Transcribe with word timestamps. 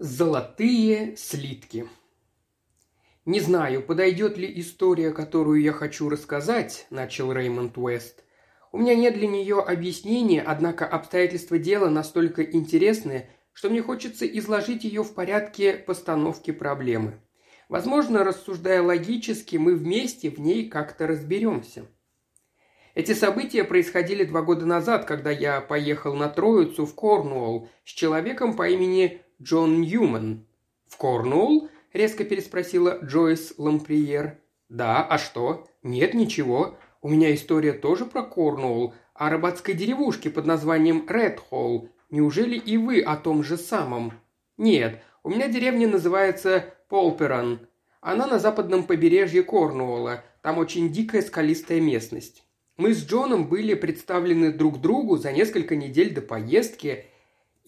Золотые 0.00 1.16
слитки. 1.16 1.88
«Не 3.24 3.40
знаю, 3.40 3.82
подойдет 3.82 4.38
ли 4.38 4.48
история, 4.60 5.10
которую 5.10 5.60
я 5.60 5.72
хочу 5.72 6.08
рассказать»,– 6.08 6.86
начал 6.90 7.32
Реймонд 7.32 7.76
Уэст. 7.76 8.22
«У 8.70 8.78
меня 8.78 8.94
нет 8.94 9.14
для 9.14 9.26
нее 9.26 9.58
объяснения, 9.58 10.40
однако 10.40 10.86
обстоятельства 10.86 11.58
дела 11.58 11.88
настолько 11.88 12.44
интересны, 12.44 13.28
что 13.52 13.70
мне 13.70 13.82
хочется 13.82 14.24
изложить 14.24 14.84
ее 14.84 15.02
в 15.02 15.14
порядке 15.14 15.72
постановки 15.72 16.52
проблемы. 16.52 17.20
Возможно, 17.68 18.22
рассуждая 18.22 18.80
логически, 18.80 19.56
мы 19.56 19.74
вместе 19.74 20.30
в 20.30 20.38
ней 20.38 20.68
как-то 20.68 21.08
разберемся». 21.08 21.86
Эти 22.94 23.14
события 23.14 23.64
происходили 23.64 24.22
два 24.22 24.42
года 24.42 24.64
назад, 24.64 25.06
когда 25.06 25.32
я 25.32 25.60
поехал 25.60 26.14
на 26.14 26.28
Троицу 26.28 26.86
в 26.86 26.94
Корнуолл 26.94 27.68
с 27.84 27.90
человеком 27.90 28.54
по 28.54 28.68
имени 28.68 29.22
Джон 29.40 29.82
Ньюман. 29.82 30.44
«В 30.88 30.96
Корнуолл?»– 30.96 31.68
резко 31.92 32.24
переспросила 32.24 32.98
Джойс 33.04 33.54
Ламприер. 33.56 34.38
«Да, 34.68 35.04
а 35.04 35.16
что? 35.16 35.68
Нет, 35.84 36.12
ничего. 36.12 36.76
У 37.02 37.08
меня 37.08 37.32
история 37.32 37.72
тоже 37.72 38.04
про 38.04 38.22
Корнуолл, 38.22 38.94
о 39.14 39.30
рыбацкой 39.30 39.74
деревушке 39.74 40.28
под 40.28 40.46
названием 40.46 41.06
Редхолл. 41.08 41.88
Неужели 42.10 42.56
и 42.56 42.76
вы 42.78 43.00
о 43.00 43.16
том 43.16 43.44
же 43.44 43.56
самом?» 43.56 44.12
«Нет, 44.56 45.00
у 45.22 45.30
меня 45.30 45.46
деревня 45.46 45.86
называется 45.86 46.74
Полперан. 46.88 47.60
Она 48.00 48.26
на 48.26 48.40
западном 48.40 48.82
побережье 48.82 49.44
Корнуолла. 49.44 50.24
Там 50.42 50.58
очень 50.58 50.90
дикая 50.90 51.22
скалистая 51.22 51.80
местность. 51.80 52.44
Мы 52.76 52.92
с 52.92 53.06
Джоном 53.06 53.48
были 53.48 53.74
представлены 53.74 54.52
друг 54.52 54.80
другу 54.80 55.16
за 55.16 55.30
несколько 55.30 55.76
недель 55.76 56.12
до 56.12 56.22
поездки– 56.22 57.04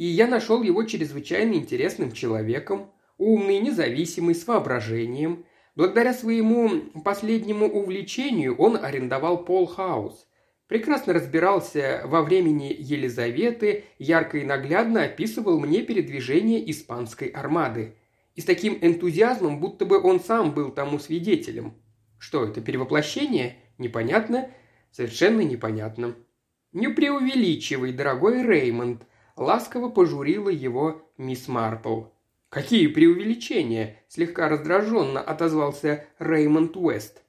и 0.00 0.06
я 0.06 0.26
нашел 0.26 0.62
его 0.62 0.84
чрезвычайно 0.84 1.52
интересным 1.52 2.12
человеком, 2.12 2.90
умный, 3.18 3.58
независимый, 3.58 4.34
с 4.34 4.46
воображением. 4.46 5.44
Благодаря 5.74 6.14
своему 6.14 6.70
последнему 7.04 7.66
увлечению 7.66 8.56
он 8.56 8.82
арендовал 8.82 9.44
Полхаус. 9.44 10.26
Прекрасно 10.68 11.12
разбирался 11.12 12.00
во 12.06 12.22
времени 12.22 12.74
Елизаветы, 12.78 13.84
ярко 13.98 14.38
и 14.38 14.44
наглядно 14.44 15.02
описывал 15.02 15.60
мне 15.60 15.82
передвижение 15.82 16.70
испанской 16.70 17.28
армады. 17.28 17.94
И 18.36 18.40
с 18.40 18.46
таким 18.46 18.78
энтузиазмом, 18.80 19.60
будто 19.60 19.84
бы 19.84 20.02
он 20.02 20.18
сам 20.18 20.54
был 20.54 20.70
тому 20.70 20.98
свидетелем. 20.98 21.74
Что 22.18 22.46
это, 22.46 22.62
перевоплощение? 22.62 23.56
Непонятно? 23.76 24.48
Совершенно 24.92 25.42
непонятно. 25.42 26.14
Не 26.72 26.88
преувеличивай, 26.88 27.92
дорогой 27.92 28.42
Реймонд. 28.42 29.02
Ласково 29.40 29.88
пожурила 29.88 30.50
его 30.50 31.00
мисс 31.16 31.48
Марпл. 31.48 32.02
«Какие 32.50 32.88
преувеличения!»– 32.88 33.96
слегка 34.08 34.50
раздраженно 34.50 35.18
отозвался 35.18 36.04
Реймонд 36.18 36.76
Уэст. 36.76 37.22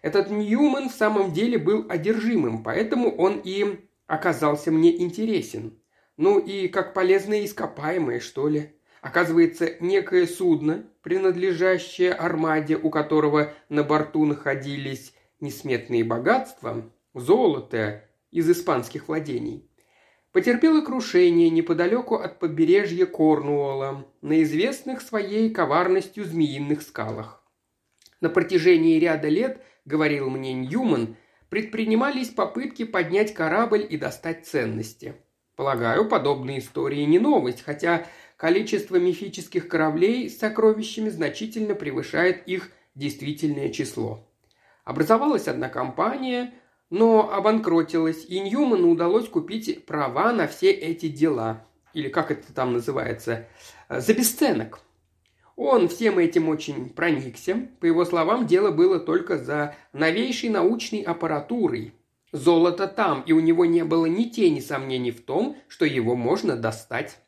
«Этот 0.00 0.30
Ньюман 0.30 0.88
в 0.88 0.92
самом 0.92 1.32
деле 1.32 1.58
был 1.58 1.84
одержимым, 1.88 2.62
поэтому 2.62 3.10
он 3.10 3.40
и 3.42 3.88
оказался 4.06 4.70
мне 4.70 5.02
интересен. 5.02 5.76
Ну 6.16 6.38
и 6.38 6.68
как 6.68 6.94
полезные 6.94 7.44
ископаемые, 7.44 8.20
что 8.20 8.46
ли. 8.46 8.76
Оказывается, 9.00 9.72
некое 9.80 10.28
судно, 10.28 10.88
принадлежащее 11.02 12.12
армаде, 12.12 12.76
у 12.76 12.88
которого 12.88 13.52
на 13.68 13.82
борту 13.82 14.26
находились 14.26 15.12
несметные 15.40 16.04
богатства, 16.04 16.88
золото 17.14 18.04
из 18.30 18.48
испанских 18.48 19.08
владений, 19.08 19.68
потерпела 20.32 20.80
крушение 20.80 21.50
неподалеку 21.50 22.16
от 22.16 22.38
побережья 22.38 23.06
Корнуолла, 23.06 24.06
на 24.20 24.42
известных 24.42 25.00
своей 25.00 25.50
коварностью 25.50 26.24
змеиных 26.24 26.82
скалах. 26.82 27.42
На 28.20 28.28
протяжении 28.28 28.98
ряда 28.98 29.28
лет, 29.28 29.62
говорил 29.84 30.28
мне 30.28 30.52
Ньюман, 30.52 31.16
предпринимались 31.48 32.28
попытки 32.28 32.84
поднять 32.84 33.32
корабль 33.32 33.86
и 33.88 33.96
достать 33.96 34.46
ценности. 34.46 35.14
Полагаю, 35.56 36.08
подобные 36.08 36.60
истории 36.60 37.02
не 37.02 37.18
новость, 37.18 37.62
хотя 37.62 38.06
количество 38.36 38.96
мифических 38.96 39.66
кораблей 39.66 40.28
с 40.30 40.38
сокровищами 40.38 41.08
значительно 41.08 41.74
превышает 41.74 42.46
их 42.46 42.70
действительное 42.94 43.70
число. 43.70 44.24
Образовалась 44.84 45.48
одна 45.48 45.68
компания, 45.68 46.54
но 46.90 47.32
обанкротилась, 47.32 48.24
и 48.26 48.40
Ньюману 48.40 48.90
удалось 48.90 49.28
купить 49.28 49.84
права 49.84 50.32
на 50.32 50.46
все 50.46 50.70
эти 50.70 51.08
дела. 51.08 51.64
Или 51.94 52.08
как 52.08 52.30
это 52.30 52.52
там 52.52 52.72
называется? 52.72 53.46
За 53.88 54.14
бесценок. 54.14 54.80
Он 55.56 55.88
всем 55.88 56.18
этим 56.18 56.48
очень 56.48 56.88
проникся. 56.88 57.68
По 57.80 57.86
его 57.86 58.04
словам, 58.04 58.46
дело 58.46 58.70
было 58.70 59.00
только 59.00 59.38
за 59.38 59.74
новейшей 59.92 60.50
научной 60.50 61.02
аппаратурой. 61.02 61.94
Золото 62.30 62.86
там, 62.86 63.22
и 63.22 63.32
у 63.32 63.40
него 63.40 63.64
не 63.64 63.84
было 63.84 64.06
ни 64.06 64.24
тени 64.24 64.60
сомнений 64.60 65.10
в 65.10 65.22
том, 65.22 65.56
что 65.66 65.84
его 65.84 66.14
можно 66.14 66.56
достать. 66.56 67.18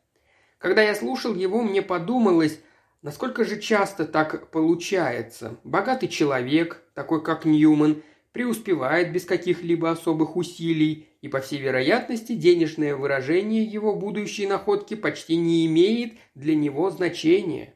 Когда 0.58 0.82
я 0.82 0.94
слушал 0.94 1.34
его, 1.34 1.62
мне 1.62 1.80
подумалось, 1.82 2.60
насколько 3.02 3.44
же 3.44 3.58
часто 3.58 4.04
так 4.04 4.50
получается. 4.50 5.56
Богатый 5.64 6.06
человек, 6.06 6.82
такой 6.94 7.24
как 7.24 7.46
Ньюман, 7.46 8.02
преуспевает 8.32 9.12
без 9.12 9.24
каких-либо 9.24 9.90
особых 9.90 10.36
усилий, 10.36 11.08
и, 11.20 11.28
по 11.28 11.40
всей 11.40 11.60
вероятности, 11.60 12.32
денежное 12.32 12.96
выражение 12.96 13.62
его 13.64 13.94
будущей 13.94 14.46
находки 14.46 14.94
почти 14.94 15.36
не 15.36 15.66
имеет 15.66 16.14
для 16.34 16.54
него 16.54 16.90
значения. 16.90 17.74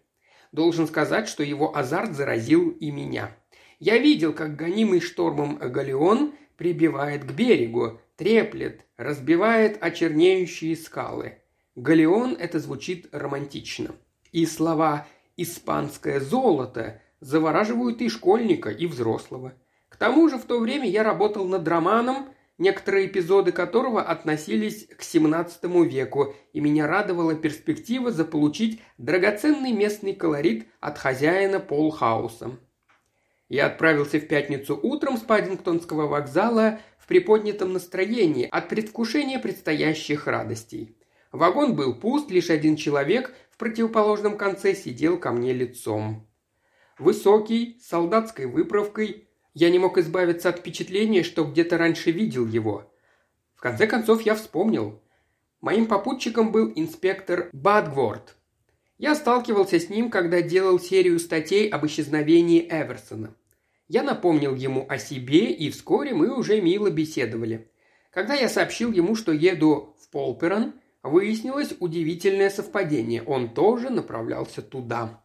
Должен 0.52 0.86
сказать, 0.86 1.28
что 1.28 1.42
его 1.42 1.76
азарт 1.76 2.14
заразил 2.14 2.70
и 2.70 2.90
меня. 2.90 3.36
Я 3.80 3.98
видел, 3.98 4.32
как 4.32 4.56
гонимый 4.56 5.00
штормом 5.00 5.58
галеон 5.58 6.32
прибивает 6.56 7.24
к 7.24 7.32
берегу, 7.32 8.00
треплет, 8.16 8.86
разбивает 8.96 9.76
очернеющие 9.82 10.76
скалы. 10.76 11.38
Галеон 11.74 12.36
это 12.38 12.60
звучит 12.60 13.08
романтично. 13.10 13.96
И 14.30 14.46
слова 14.46 15.06
«испанское 15.36 16.20
золото» 16.20 17.02
завораживают 17.20 18.00
и 18.00 18.08
школьника, 18.08 18.70
и 18.70 18.86
взрослого– 18.86 19.54
к 19.94 19.96
тому 19.96 20.28
же 20.28 20.38
в 20.38 20.44
то 20.44 20.58
время 20.58 20.90
я 20.90 21.04
работал 21.04 21.46
над 21.46 21.68
романом, 21.68 22.28
некоторые 22.58 23.06
эпизоды 23.06 23.52
которого 23.52 24.02
относились 24.02 24.88
к 24.88 25.02
XVII 25.02 25.86
веку, 25.86 26.34
и 26.52 26.58
меня 26.58 26.88
радовала 26.88 27.36
перспектива 27.36 28.10
заполучить 28.10 28.82
драгоценный 28.98 29.70
местный 29.70 30.12
колорит 30.12 30.66
от 30.80 30.98
хозяина 30.98 31.60
Полхауса. 31.60 32.58
Я 33.48 33.66
отправился 33.66 34.18
в 34.18 34.26
пятницу 34.26 34.76
утром 34.82 35.16
с 35.16 35.20
Паддингтонского 35.20 36.08
вокзала 36.08 36.80
в 36.98 37.06
приподнятом 37.06 37.72
настроении 37.72 38.48
от 38.50 38.68
предвкушения 38.68 39.38
предстоящих 39.38 40.26
радостей. 40.26 40.98
Вагон 41.30 41.76
был 41.76 41.94
пуст, 41.94 42.32
лишь 42.32 42.50
один 42.50 42.74
человек 42.74 43.32
в 43.52 43.58
противоположном 43.58 44.36
конце 44.38 44.74
сидел 44.74 45.20
ко 45.20 45.30
мне 45.30 45.52
лицом. 45.52 46.28
Высокий, 46.98 47.78
с 47.80 47.86
солдатской 47.86 48.46
выправкой, 48.46 49.23
я 49.54 49.70
не 49.70 49.78
мог 49.78 49.98
избавиться 49.98 50.48
от 50.48 50.58
впечатления, 50.58 51.22
что 51.22 51.44
где-то 51.44 51.78
раньше 51.78 52.10
видел 52.10 52.46
его. 52.46 52.92
В 53.54 53.60
конце 53.60 53.86
концов 53.86 54.22
я 54.22 54.34
вспомнил. 54.34 55.00
Моим 55.60 55.86
попутчиком 55.86 56.52
был 56.52 56.72
инспектор 56.74 57.48
Бадгворд. 57.52 58.36
Я 58.98 59.14
сталкивался 59.14 59.78
с 59.78 59.88
ним, 59.88 60.10
когда 60.10 60.42
делал 60.42 60.78
серию 60.78 61.18
статей 61.18 61.68
об 61.68 61.86
исчезновении 61.86 62.66
Эверсона. 62.68 63.34
Я 63.88 64.02
напомнил 64.02 64.54
ему 64.54 64.86
о 64.88 64.98
себе, 64.98 65.52
и 65.52 65.70
вскоре 65.70 66.14
мы 66.14 66.36
уже 66.36 66.60
мило 66.60 66.90
беседовали. 66.90 67.70
Когда 68.10 68.34
я 68.34 68.48
сообщил 68.48 68.92
ему, 68.92 69.14
что 69.14 69.32
еду 69.32 69.96
в 70.00 70.08
Полперон, 70.10 70.74
выяснилось 71.02 71.74
удивительное 71.80 72.50
совпадение. 72.50 73.22
Он 73.22 73.52
тоже 73.52 73.90
направлялся 73.90 74.62
туда. 74.62 75.23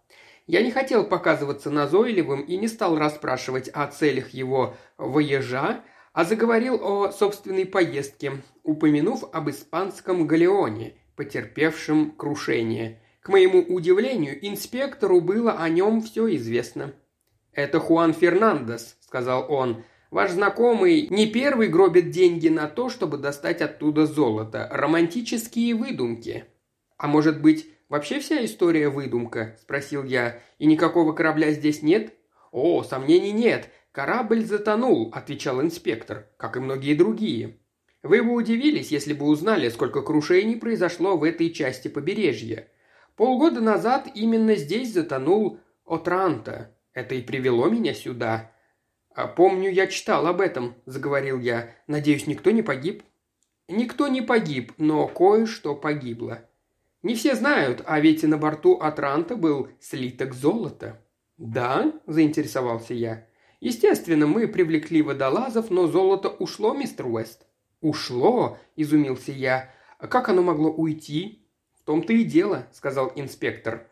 Я 0.50 0.64
не 0.64 0.72
хотел 0.72 1.06
показываться 1.06 1.70
назойливым 1.70 2.42
и 2.42 2.58
не 2.58 2.68
стал 2.68 2.98
расспрашивать 2.98 3.70
о 3.70 3.86
целях 3.86 4.30
его 4.30 4.76
воежа, 4.98 5.84
а 6.12 6.26
заговорил 6.26 6.80
о 6.82 7.12
собственной 7.12 7.68
поездке, 7.68 8.32
упомянув 8.64 9.26
об 9.32 9.52
испанском 9.52 10.26
галеоне, 10.26 10.96
потерпевшем 11.16 12.10
крушение. 12.10 13.00
К 13.22 13.30
моему 13.30 13.62
удивлению, 13.62 14.44
инспектору 14.44 15.22
было 15.22 15.52
о 15.52 15.70
нем 15.70 16.02
все 16.02 16.36
известно. 16.36 16.96
«Это 17.54 17.80
Хуан 17.80 18.16
Фернандес»,— 18.16 18.98
сказал 19.02 19.46
он. 19.54 19.84
«Ваш 20.10 20.32
знакомый 20.32 21.10
не 21.12 21.28
первый 21.28 21.68
гробит 21.68 22.10
деньги 22.10 22.48
на 22.48 22.68
то, 22.68 22.90
чтобы 22.90 23.20
достать 23.20 23.62
оттуда 23.62 24.08
золото. 24.08 24.68
Романтические 24.72 25.76
выдумки. 25.76 26.46
А 26.98 27.06
может 27.06 27.40
быть, 27.40 27.68
«Вообще 27.90 28.20
вся 28.20 28.46
история 28.46 28.90
выдумка?»– 28.90 29.58
спросил 29.62 30.04
я. 30.04 30.40
«И 30.60 30.68
никакого 30.68 31.14
корабля 31.14 31.52
здесь 31.52 31.82
нет?» 31.82 32.14
«О, 32.52 32.84
сомнений 32.84 33.32
нет. 33.32 33.70
Корабль 33.92 34.46
затонул»,– 34.46 35.10
отвечал 35.14 35.60
инспектор, 35.62 36.28
как 36.38 36.56
и 36.56 36.60
многие 36.60 36.94
другие. 36.94 37.58
«Вы 38.04 38.24
бы 38.24 38.34
удивились, 38.34 38.92
если 38.92 39.14
бы 39.14 39.26
узнали, 39.26 39.70
сколько 39.70 40.04
крушений 40.04 40.56
произошло 40.56 41.18
в 41.18 41.24
этой 41.24 41.50
части 41.52 41.88
побережья. 41.88 42.68
Полгода 43.16 43.60
назад 43.60 44.08
именно 44.14 44.56
здесь 44.56 44.94
затонул 44.94 45.60
Отранта. 45.86 46.76
Это 46.94 47.16
и 47.16 47.22
привело 47.22 47.68
меня 47.70 47.94
сюда. 47.94 48.52
А 49.16 49.28
помню, 49.28 49.72
я 49.72 49.88
читал 49.88 50.28
об 50.28 50.42
этом, 50.42 50.76
заговорил 50.86 51.40
я. 51.40 51.76
Надеюсь, 51.88 52.28
никто 52.28 52.52
не 52.52 52.62
погиб. 52.62 53.04
Никто 53.68 54.08
не 54.08 54.22
погиб, 54.22 54.74
но 54.78 55.08
кое-что 55.08 55.76
погибло. 55.76 56.49
Не 57.02 57.16
все 57.16 57.36
знают, 57.36 57.82
а 57.86 58.00
ведь 58.00 58.24
на 58.24 58.38
борту 58.38 58.76
Атранта 58.76 59.36
был 59.36 59.70
слиток 59.80 60.34
золота. 60.34 61.00
«Да?»– 61.38 61.94
заинтересовался 62.06 62.94
я. 62.94 63.26
«Естественно, 63.62 64.28
мы 64.28 64.48
привлекли 64.48 65.02
водолазов, 65.02 65.70
но 65.70 65.88
золото 65.88 66.28
ушло, 66.28 66.74
мистер 66.74 67.08
Уэст». 67.08 67.46
«Ушло?»– 67.80 68.58
изумился 68.76 69.32
я. 69.32 69.72
«А 69.98 70.08
как 70.08 70.28
оно 70.28 70.42
могло 70.42 70.70
уйти?» 70.70 71.46
«В 71.80 71.86
том-то 71.86 72.12
и 72.12 72.26
дело»,– 72.26 72.68
сказал 72.74 73.14
инспектор. 73.16 73.88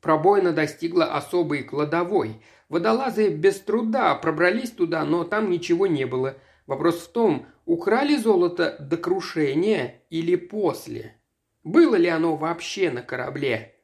Пробоина 0.00 0.52
достигла 0.52 1.06
особой 1.06 1.64
кладовой. 1.64 2.40
Водолазы 2.68 3.30
без 3.30 3.58
труда 3.58 4.14
пробрались 4.14 4.70
туда, 4.70 5.04
но 5.04 5.24
там 5.24 5.50
ничего 5.50 5.88
не 5.88 6.06
было. 6.06 6.36
Вопрос 6.68 7.00
в 7.00 7.08
том, 7.08 7.46
украли 7.66 8.16
золото 8.16 8.76
до 8.78 8.96
крушения 8.96 10.02
или 10.10 10.36
после. 10.36 11.17
Было 11.64 11.96
ли 11.96 12.08
оно 12.08 12.36
вообще 12.36 12.90
на 12.90 13.02
корабле? 13.02 13.74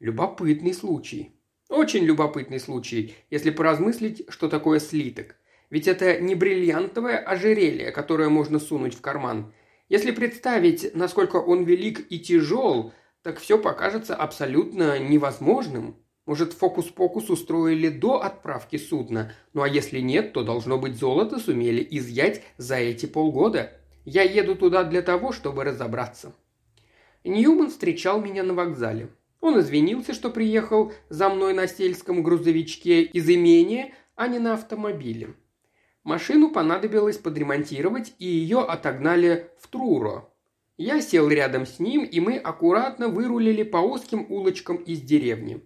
Любопытный 0.00 0.72
случай. 0.72 1.34
Очень 1.68 2.04
любопытный 2.04 2.58
случай, 2.58 3.14
если 3.30 3.50
поразмыслить, 3.50 4.24
что 4.28 4.48
такое 4.48 4.80
слиток. 4.80 5.36
Ведь 5.70 5.86
это 5.86 6.18
не 6.18 6.34
бриллиантовое 6.34 7.18
ожерелье, 7.18 7.92
которое 7.92 8.30
можно 8.30 8.58
сунуть 8.58 8.94
в 8.94 9.02
карман. 9.02 9.52
Если 9.90 10.10
представить, 10.10 10.94
насколько 10.94 11.36
он 11.36 11.64
велик 11.64 12.06
и 12.10 12.18
тяжел, 12.18 12.92
так 13.22 13.38
все 13.38 13.58
покажется 13.58 14.14
абсолютно 14.14 14.98
невозможным. 14.98 15.96
Может, 16.24 16.54
фокус-покус 16.54 17.28
устроили 17.30 17.88
до 17.88 18.22
отправки 18.22 18.76
судна, 18.76 19.32
ну 19.52 19.62
а 19.62 19.68
если 19.68 20.00
нет, 20.00 20.32
то 20.32 20.44
должно 20.44 20.78
быть 20.78 20.96
золото 20.96 21.38
сумели 21.38 21.86
изъять 21.90 22.42
за 22.56 22.76
эти 22.76 23.06
полгода. 23.06 23.72
Я 24.04 24.22
еду 24.22 24.54
туда 24.54 24.84
для 24.84 25.02
того, 25.02 25.32
чтобы 25.32 25.64
разобраться. 25.64 26.34
Ньюман 27.28 27.70
встречал 27.70 28.20
меня 28.20 28.42
на 28.42 28.54
вокзале. 28.54 29.10
Он 29.40 29.60
извинился, 29.60 30.14
что 30.14 30.30
приехал 30.30 30.92
за 31.10 31.28
мной 31.28 31.54
на 31.54 31.68
сельском 31.68 32.22
грузовичке 32.22 33.02
из 33.02 33.28
имения, 33.28 33.94
а 34.16 34.26
не 34.26 34.38
на 34.38 34.54
автомобиле. 34.54 35.34
Машину 36.02 36.50
понадобилось 36.50 37.18
подремонтировать, 37.18 38.14
и 38.18 38.26
ее 38.26 38.60
отогнали 38.60 39.50
в 39.60 39.68
Труро. 39.68 40.32
Я 40.76 41.00
сел 41.00 41.28
рядом 41.28 41.66
с 41.66 41.78
ним, 41.78 42.04
и 42.04 42.18
мы 42.18 42.36
аккуратно 42.36 43.08
вырулили 43.08 43.62
по 43.62 43.78
узким 43.78 44.26
улочкам 44.30 44.76
из 44.76 45.02
деревни. 45.02 45.60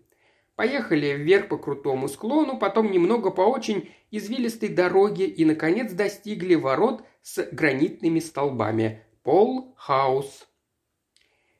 Поехали 0.56 1.14
вверх 1.14 1.48
по 1.48 1.58
крутому 1.58 2.08
склону, 2.08 2.58
потом 2.58 2.90
немного 2.90 3.30
по 3.30 3.42
очень 3.42 3.88
извилистой 4.10 4.68
дороге 4.68 5.26
и, 5.26 5.44
наконец, 5.44 5.92
достигли 5.92 6.56
ворот 6.56 7.04
с 7.22 7.46
гранитными 7.52 8.18
столбами. 8.18 9.02
Пол 9.22 9.74
Хаус. 9.76 10.48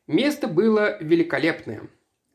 Место 0.07 0.49
было 0.49 0.99
великолепное. 1.01 1.89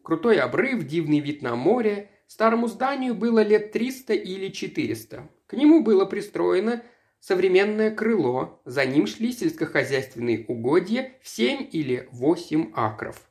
Крутой 0.04 0.40
обрыв, 0.40 0.86
дивный 0.86 1.20
вид 1.20 1.42
на 1.42 1.56
море. 1.56 2.10
Старому 2.28 2.68
зданию 2.68 3.14
было 3.14 3.42
лет 3.44 3.72
300 3.72 4.14
или 4.14 4.50
400. 4.50 5.30
К 5.48 5.54
нему 5.54 5.84
было 5.84 6.06
пристроено 6.06 6.84
современное 7.20 7.92
крыло, 7.92 8.62
за 8.66 8.86
ним 8.86 9.08
шли 9.08 9.32
сельскохозяйственные 9.32 10.46
угодья 10.48 11.14
в 11.22 11.28
7 11.28 11.68
или 11.72 12.08
8 12.12 12.72
акров. 12.74 13.22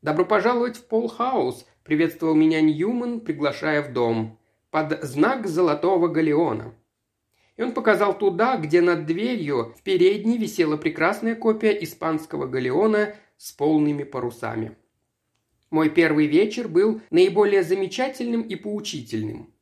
«Добро 0.00 0.24
пожаловать 0.24 0.76
в 0.76 0.86
Полхаус»,– 0.86 1.66
приветствовал 1.84 2.34
меня 2.34 2.60
Ньюман, 2.60 3.20
приглашая 3.20 3.82
в 3.82 3.92
дом. 3.92 4.38
«Под 4.70 5.02
знак 5.02 5.46
золотого 5.46 6.08
галеона». 6.08 6.74
И 7.56 7.62
он 7.62 7.72
показал 7.72 8.16
туда, 8.16 8.56
где 8.56 8.80
над 8.80 9.06
дверью 9.06 9.74
в 9.76 9.82
передней 9.82 10.38
висела 10.38 10.76
прекрасная 10.76 11.34
копия 11.34 11.72
испанского 11.82 12.46
галеона 12.46 13.14
с 13.38 13.52
полными 13.52 14.04
парусами. 14.04 14.76
Мой 15.70 15.88
первый 15.88 16.26
вечер 16.26 16.68
был 16.68 17.00
наиболее 17.10 17.62
замечательным 17.62 18.42
и 18.42 18.56
поучительным. 18.56 19.54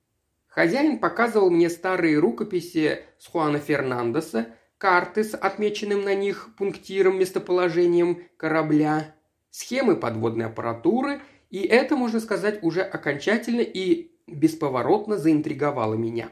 Хозяин 0.48 0.98
показывал 0.98 1.50
мне 1.50 1.68
старые 1.68 2.18
рукописи 2.18 3.02
с 3.18 3.26
Хуана 3.26 3.58
Фернандеса, 3.58 4.48
карты 4.78 5.22
с 5.22 5.36
отмеченным 5.36 6.02
на 6.02 6.14
них 6.14 6.50
пунктиром 6.56 7.18
местоположением 7.18 8.22
корабля, 8.36 9.14
схемы 9.50 9.96
подводной 9.96 10.46
аппаратуры, 10.46 11.20
и 11.50 11.60
это, 11.60 11.96
можно 11.96 12.20
сказать, 12.20 12.62
уже 12.62 12.82
окончательно 12.82 13.60
и 13.60 14.12
бесповоротно 14.26 15.18
заинтриговало 15.18 15.94
меня. 15.94 16.30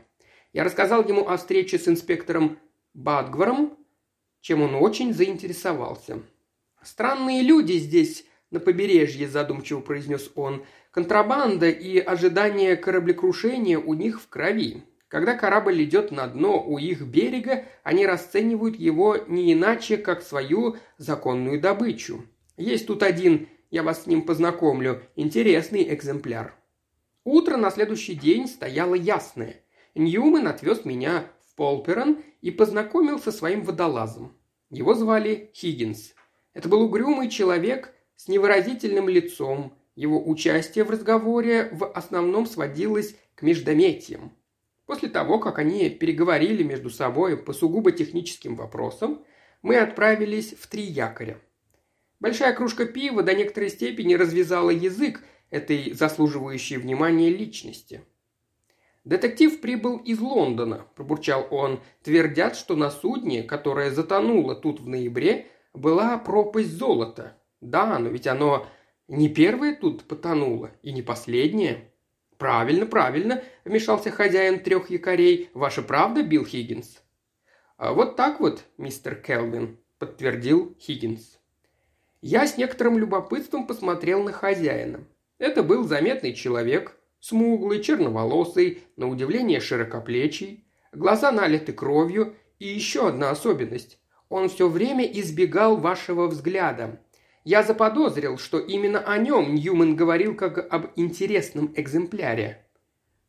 Я 0.53 0.65
рассказал 0.65 1.07
ему 1.07 1.29
о 1.29 1.37
встрече 1.37 1.79
с 1.79 1.89
инспектором 1.89 2.59
Бадгваром, 2.95 3.77
чем 4.41 4.63
он 4.63 4.75
очень 4.75 5.13
заинтересовался. 5.13 6.23
«Странные 6.85 7.43
люди 7.43 7.73
здесь 7.79 8.27
на 8.51 8.61
побережье»,– 8.61 9.27
задумчиво 9.29 9.81
произнес 9.81 10.31
он. 10.35 10.65
«Контрабанда 10.91 11.71
и 11.71 11.99
ожидание 11.99 12.77
кораблекрушения 12.77 13.79
у 13.79 13.95
них 13.95 14.21
в 14.21 14.29
крови. 14.29 14.85
Когда 15.09 15.35
корабль 15.35 15.83
идет 15.83 16.11
на 16.11 16.27
дно 16.27 16.63
у 16.63 16.79
их 16.79 17.03
берега, 17.03 17.65
они 17.83 18.07
расценивают 18.07 18.77
его 18.77 19.17
не 19.29 19.53
иначе, 19.53 19.97
как 19.97 20.23
свою 20.23 20.77
законную 20.99 21.61
добычу. 21.61 22.25
Есть 22.57 22.87
тут 22.87 23.03
один, 23.03 23.49
я 23.71 23.83
вас 23.83 24.05
с 24.05 24.07
ним 24.07 24.23
познакомлю, 24.23 25.03
интересный 25.17 25.93
экземпляр». 25.95 26.55
Утро 27.25 27.57
на 27.57 27.71
следующий 27.71 28.15
день 28.15 28.47
стояло 28.47 28.95
ясное. 28.95 29.65
Ньюман 29.95 30.49
отвез 30.49 30.85
меня 30.85 31.25
в 31.49 31.55
Полперон 31.55 32.23
и 32.43 32.51
познакомил 32.51 33.19
со 33.19 33.33
своим 33.33 33.63
водолазом. 33.63 34.37
Его 34.69 34.95
звали 34.95 35.51
Хиггинс. 35.55 36.15
Это 36.55 36.69
был 36.69 36.83
угрюмый 36.83 37.29
человек 37.29 37.93
с 38.17 38.29
невыразительным 38.29 39.09
лицом. 39.09 39.77
Его 39.97 40.27
участие 40.27 40.85
в 40.85 40.91
разговоре 40.91 41.69
в 41.73 41.87
основном 41.87 42.47
сводилось 42.47 43.17
к 43.35 43.43
междометиям. 43.43 44.33
После 44.87 45.09
того, 45.09 45.39
как 45.39 45.59
они 45.59 45.91
переговорили 45.91 46.63
между 46.63 46.91
собой 46.91 47.37
по 47.37 47.53
сугубо 47.53 47.93
техническим 47.93 48.55
вопросам, 48.55 49.25
мы 49.63 49.77
отправились 49.77 50.55
в 50.55 50.67
три 50.67 50.83
якоря. 50.83 51.41
Большая 52.21 52.55
кружка 52.55 52.87
пива 52.87 53.23
до 53.23 53.35
некоторой 53.35 53.71
степени 53.71 54.15
развязала 54.15 54.71
язык 54.71 55.23
этой 55.51 55.93
заслуживающей 55.93 56.77
внимания 56.77 57.31
личности. 57.31 58.03
«Детектив 59.05 59.61
прибыл 59.61 59.99
из 59.99 60.19
Лондона»,– 60.19 60.87
пробурчал 60.97 61.47
он. 61.51 61.81
«Твердят, 62.03 62.57
что 62.57 62.75
на 62.77 62.91
судне, 62.91 63.43
которое 63.43 63.91
затонуло 63.91 64.55
тут 64.55 64.81
в 64.81 64.89
ноябре, 64.89 65.49
была 65.75 66.17
пропасть 66.17 66.71
золота. 66.71 67.37
Да, 67.61 67.99
но 67.99 68.09
ведь 68.09 68.27
оно 68.27 68.67
не 69.09 69.29
первое 69.29 69.75
тут 69.75 70.05
потонуло 70.05 70.71
и 70.83 70.93
не 70.93 71.03
последнее. 71.03 71.91
Правильно, 72.39 72.87
правильно, 72.87 73.43
вмешался 73.65 74.11
хозяин 74.11 74.61
трех 74.61 74.91
якорей. 74.91 75.51
Ваша 75.55 75.83
правда, 75.83 76.23
Билл 76.23 76.45
Хиггинс? 76.45 77.03
А 77.77 77.93
вот 77.93 78.17
так 78.17 78.41
вот, 78.41 78.65
мистер 78.79 79.17
Келвин, 79.17 79.79
подтвердил 79.99 80.77
Хиггинс. 80.81 81.39
Я 82.23 82.47
с 82.47 82.57
некоторым 82.57 82.99
любопытством 82.99 83.67
посмотрел 83.67 84.23
на 84.23 84.33
хозяина. 84.33 85.05
Это 85.39 85.63
был 85.63 85.85
заметный 85.85 86.33
человек, 86.33 86.97
смуглый, 87.21 87.83
черноволосый, 87.83 88.85
на 88.97 89.09
удивление 89.09 89.61
широкоплечий, 89.61 90.65
глаза 90.93 91.33
налиты 91.33 91.73
кровью 91.73 92.35
и 92.59 92.67
еще 92.67 93.09
одна 93.09 93.31
особенность. 93.31 93.99
Он 94.29 94.49
все 94.49 94.69
время 94.69 95.05
избегал 95.05 95.77
вашего 95.77 96.27
взгляда. 96.27 97.01
Я 97.45 97.63
заподозрил, 97.63 98.39
что 98.39 98.59
именно 98.59 99.01
о 99.01 99.19
нем 99.19 99.55
Ньюман 99.55 99.97
говорил 99.97 100.35
как 100.35 100.73
об 100.73 100.93
интересном 100.97 101.73
экземпляре. 101.77 102.65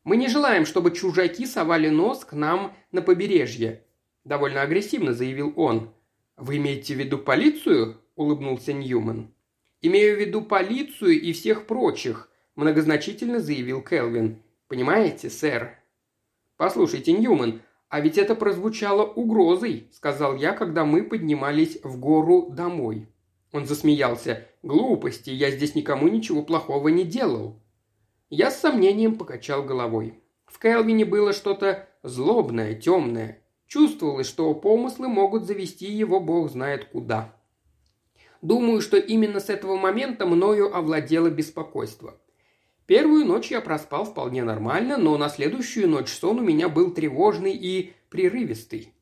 Мы 0.06 0.16
не 0.16 0.28
желаем, 0.28 0.66
чтобы 0.66 0.92
чужаки 0.92 1.46
совали 1.46 1.88
нос 1.88 2.24
к 2.24 2.32
нам 2.32 2.72
на 2.92 3.02
побережье»,– 3.02 3.82
довольно 4.24 4.62
агрессивно 4.62 5.12
заявил 5.12 5.52
он. 5.56 5.92
«Вы 6.36 6.58
имеете 6.58 6.94
в 6.94 6.98
виду 6.98 7.18
полицию?»– 7.18 8.00
улыбнулся 8.14 8.72
Ньюман. 8.72 9.34
«Имею 9.82 10.16
в 10.16 10.20
виду 10.20 10.42
полицию 10.42 11.20
и 11.20 11.32
всех 11.32 11.66
прочих»,– 11.66 12.30
многозначительно 12.54 13.40
заявил 13.40 13.82
Келвин. 13.82 14.40
«Понимаете, 14.68 15.28
сэр?» 15.28 15.76
«Послушайте, 16.56 17.12
Ньюман, 17.12 17.62
а 17.96 18.00
ведь 18.00 18.18
это 18.18 18.34
прозвучало 18.34 19.04
угрозой»,– 19.06 19.88
сказал 19.90 20.36
я, 20.36 20.52
когда 20.52 20.84
мы 20.84 21.02
поднимались 21.02 21.78
в 21.82 21.98
гору 21.98 22.50
домой. 22.50 23.08
Он 23.52 23.64
засмеялся. 23.64 24.46
«Глупости, 24.62 25.30
я 25.30 25.50
здесь 25.50 25.74
никому 25.74 26.08
ничего 26.08 26.42
плохого 26.42 26.88
не 26.88 27.04
делал». 27.04 27.58
Я 28.28 28.50
с 28.50 28.60
сомнением 28.60 29.16
покачал 29.16 29.62
головой. 29.62 30.20
В 30.44 30.58
Келвине 30.58 31.06
было 31.06 31.32
что-то 31.32 31.88
злобное, 32.02 32.74
темное. 32.74 33.42
Чувствовалось, 33.66 34.26
что 34.26 34.52
помыслы 34.52 35.08
могут 35.08 35.44
завести 35.44 35.90
его 35.90 36.20
бог 36.20 36.50
знает 36.50 36.84
куда. 36.84 37.34
Думаю, 38.42 38.82
что 38.82 38.98
именно 38.98 39.40
с 39.40 39.48
этого 39.48 39.78
момента 39.78 40.26
мною 40.26 40.76
овладело 40.76 41.30
беспокойство. 41.30 42.20
Первую 42.86 43.24
ночь 43.24 43.50
я 43.50 43.60
проспал 43.60 44.04
вполне 44.04 44.44
нормально, 44.44 44.96
но 44.96 45.18
на 45.18 45.28
следующую 45.28 45.88
ночь 45.88 46.08
сон 46.08 46.38
у 46.38 46.42
меня 46.42 46.68
был 46.68 46.92
тревожный 46.92 47.52
и 47.52 47.92
прерывистый. 48.10 48.92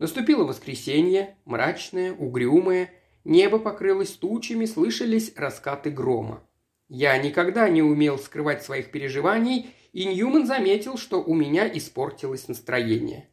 Наступило 0.00 0.44
воскресенье, 0.44 1.36
мрачное, 1.44 2.12
угрюмое, 2.12 2.90
небо 3.24 3.60
покрылось 3.60 4.12
тучами, 4.12 4.64
слышались 4.64 5.32
раскаты 5.36 5.90
грома. 5.90 6.42
Я 6.88 7.16
никогда 7.18 7.68
не 7.68 7.82
умел 7.82 8.18
скрывать 8.18 8.64
своих 8.64 8.90
переживаний, 8.90 9.70
и 9.92 10.06
Ньюман 10.06 10.46
заметил, 10.46 10.98
что 10.98 11.22
у 11.22 11.34
меня 11.34 11.68
испортилось 11.68 12.48
настроение. 12.48 13.28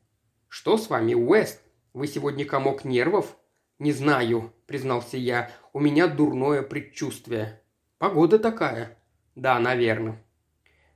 «Что 0.48 0.78
с 0.78 0.90
вами, 0.90 1.16
Уэст? 1.16 1.60
Вы 1.94 2.08
сегодня 2.08 2.46
комок 2.46 2.86
нервов?» 2.86 3.36
«Не 3.80 3.92
знаю»,– 3.94 4.54
признался 4.68 5.18
я,– 5.18 5.52
«у 5.74 5.80
меня 5.80 6.08
дурное 6.08 6.62
предчувствие». 6.62 7.62
«Погода 7.98 8.38
такая». 8.38 8.98
«Да, 9.38 9.60
наверное». 9.60 10.20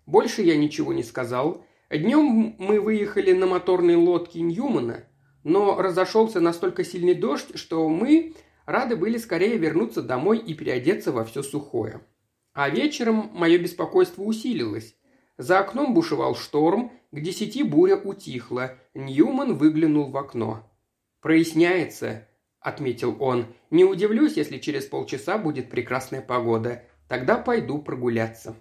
Больше 0.07 0.41
я 0.41 0.57
ничего 0.57 0.93
не 0.93 1.03
сказал. 1.03 1.63
Днем 1.91 2.55
мы 2.57 2.81
выехали 2.81 3.33
на 3.33 3.45
моторной 3.45 3.95
лодке 3.95 4.41
Ньюмана, 4.41 5.03
но 5.43 5.79
разошелся 5.79 6.39
настолько 6.39 6.83
сильный 6.83 7.13
дождь, 7.13 7.55
что 7.55 7.87
мы 7.87 8.33
рады 8.65 8.95
были 8.95 9.19
скорее 9.19 9.57
вернуться 9.57 10.01
домой 10.01 10.39
и 10.39 10.55
переодеться 10.55 11.11
во 11.11 11.23
все 11.23 11.43
сухое. 11.43 12.01
А 12.53 12.67
вечером 12.69 13.29
мое 13.31 13.59
беспокойство 13.59 14.23
усилилось. 14.23 14.95
За 15.37 15.59
окном 15.59 15.93
бушевал 15.93 16.35
шторм, 16.35 16.91
к 17.11 17.19
десяти 17.19 17.61
буря 17.61 17.95
утихла. 17.95 18.75
Ньюман 18.95 19.53
выглянул 19.53 20.09
в 20.09 20.17
окно. 20.17 20.67
«Проясняется»,— 21.21 22.27
отметил 22.59 23.17
он. 23.19 23.45
«Не 23.69 23.85
удивлюсь, 23.85 24.35
если 24.35 24.57
через 24.57 24.85
полчаса 24.85 25.37
будет 25.37 25.69
прекрасная 25.69 26.21
погода. 26.21 26.83
Тогда 27.11 27.35
пойду 27.35 27.79
прогуляться». 27.79 28.55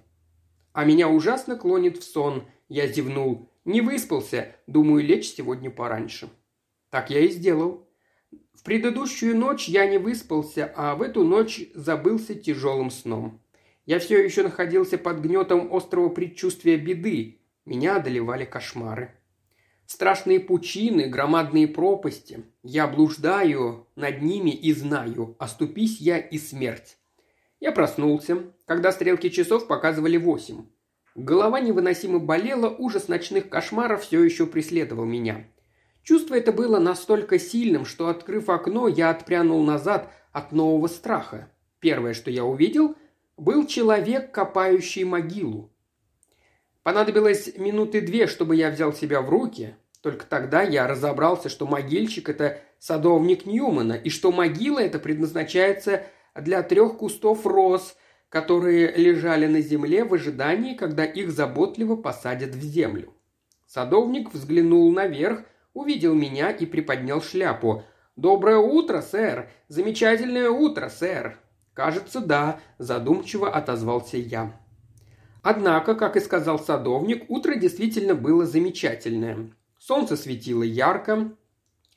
«А 0.73 0.85
меня 0.85 1.09
ужасно 1.09 1.55
клонит 1.55 1.99
в 1.99 2.03
сон»,— 2.03 2.49
я 2.69 2.89
зевнул. 2.89 3.49
«Не 3.65 3.81
выспался, 3.81 4.57
думаю, 4.67 5.05
лечь 5.05 5.29
сегодня 5.29 5.71
пораньше». 5.71 6.29
Так 6.91 7.11
я 7.11 7.21
и 7.21 7.29
сделал. 7.29 7.89
В 8.53 8.65
предыдущую 8.65 9.37
ночь 9.37 9.69
я 9.69 9.87
не 9.87 9.99
выспался, 9.99 10.73
а 10.75 10.97
в 10.97 11.03
эту 11.03 11.23
ночь 11.23 11.69
забылся 11.75 12.35
тяжелым 12.35 12.91
сном. 12.91 13.41
Я 13.87 14.01
все 14.01 14.21
еще 14.21 14.43
находился 14.43 14.99
под 14.99 15.21
гнетом 15.21 15.73
острого 15.73 16.09
предчувствия 16.09 16.77
беды. 16.77 17.39
Меня 17.65 17.99
одолевали 17.99 18.47
кошмары. 18.47 19.13
Страшные 19.87 20.41
пучины, 20.41 21.07
громадные 21.07 21.69
пропасти. 21.69 22.43
Я 22.65 22.89
блуждаю 22.89 23.87
над 23.95 24.23
ними 24.23 24.51
и 24.51 24.73
знаю, 24.73 25.37
оступись 25.39 26.01
я 26.01 26.19
и 26.19 26.37
смерть. 26.37 26.97
Я 27.61 27.73
проснулся, 27.73 28.43
когда 28.67 28.91
стрелки 28.91 29.29
часов 29.29 29.67
показывали 29.67 30.17
восемь. 30.17 30.65
Голова 31.15 31.61
невыносимо 31.61 32.19
болела, 32.19 32.69
ужас 32.69 33.09
ночных 33.09 33.51
кошмаров 33.51 34.03
все 34.03 34.25
еще 34.25 34.47
преследовал 34.47 35.05
меня. 35.05 35.45
Чувство 36.03 36.35
это 36.35 36.53
было 36.53 36.79
настолько 36.79 37.39
сильным, 37.39 37.85
что, 37.85 38.09
открыв 38.09 38.49
окно, 38.49 38.89
я 38.89 39.11
отпрянул 39.11 39.63
назад 39.63 40.11
от 40.33 40.53
нового 40.53 40.87
страха. 40.87 41.51
Первое, 41.81 42.15
что 42.15 42.31
я 42.31 42.45
увидел, 42.45 42.95
был 43.37 43.67
человек, 43.67 44.33
копающий 44.33 45.05
могилу. 45.05 45.71
Понадобилось 46.83 47.59
минуты 47.59 48.01
две, 48.01 48.27
чтобы 48.27 48.57
я 48.57 48.71
взял 48.71 48.95
себя 48.95 49.21
в 49.21 49.29
руки. 49.29 49.77
Только 50.01 50.25
тогда 50.25 50.63
я 50.63 50.87
разобрался, 50.87 51.51
что 51.51 51.67
могильщик– 51.67 52.29
это 52.31 52.61
садовник 52.79 53.45
Ньюмана, 53.45 53.93
и 53.93 54.09
что 54.09 54.33
могила 54.33 54.79
эта 54.79 54.99
предназначается 54.99 56.07
для 56.35 56.63
трех 56.63 56.99
кустов 56.99 57.47
роз, 57.47 57.97
которые 58.29 58.93
лежали 58.93 59.47
на 59.47 59.61
земле 59.61 60.05
в 60.05 60.15
ожидании, 60.15 60.75
когда 60.75 61.05
их 61.05 61.31
заботливо 61.31 61.97
посадят 61.97 62.51
в 62.51 62.63
землю. 62.63 63.13
Садовник 63.67 64.33
взглянул 64.33 64.91
наверх, 64.93 65.43
увидел 65.75 66.15
меня 66.15 66.51
и 66.51 66.67
приподнял 66.67 67.23
шляпу. 67.23 67.85
«Доброе 68.17 68.59
утро, 68.59 69.01
сэр! 69.01 69.49
Замечательное 69.69 70.51
утро, 70.51 70.89
сэр!» 70.89 71.39
«Кажется, 71.75 72.21
да»,– 72.21 72.61
задумчиво 72.79 73.51
отозвался 73.51 74.17
я. 74.17 74.61
Однако, 75.43 75.95
как 75.95 76.17
и 76.17 76.21
сказал 76.21 76.59
садовник, 76.59 77.31
утро 77.31 77.55
действительно 77.55 78.15
было 78.15 78.45
замечательное. 78.45 79.51
Солнце 79.79 80.17
светило 80.17 80.63
ярко, 80.63 81.33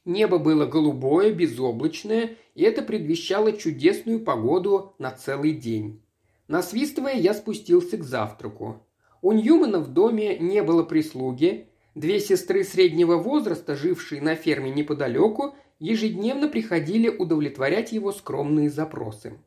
небо 0.06 0.38
было 0.38 0.66
голубое, 0.66 1.32
безоблачное, 1.32 2.38
и 2.56 2.64
это 2.64 2.82
предвещало 2.82 3.54
чудесную 3.54 4.20
погоду 4.20 4.94
на 5.00 5.12
целый 5.12 5.54
день. 5.54 6.02
Насвистывая, 6.48 7.16
я 7.16 7.34
спустился 7.34 7.98
к 7.98 8.04
завтраку. 8.04 8.86
У 9.22 9.32
Ньюмана 9.32 9.80
в 9.80 9.88
доме 9.88 10.38
не 10.38 10.62
было 10.62 10.84
прислуги. 10.84 11.70
Две 11.96 12.20
сестры 12.20 12.64
среднего 12.64 13.16
возраста, 13.16 13.76
жившие 13.76 14.22
на 14.22 14.36
ферме 14.36 14.70
неподалеку, 14.72 15.56
ежедневно 15.80 16.48
приходили 16.48 17.08
удовлетворять 17.08 17.92
его 17.92 18.12
скромные 18.12 18.70
запросы. 18.70 19.40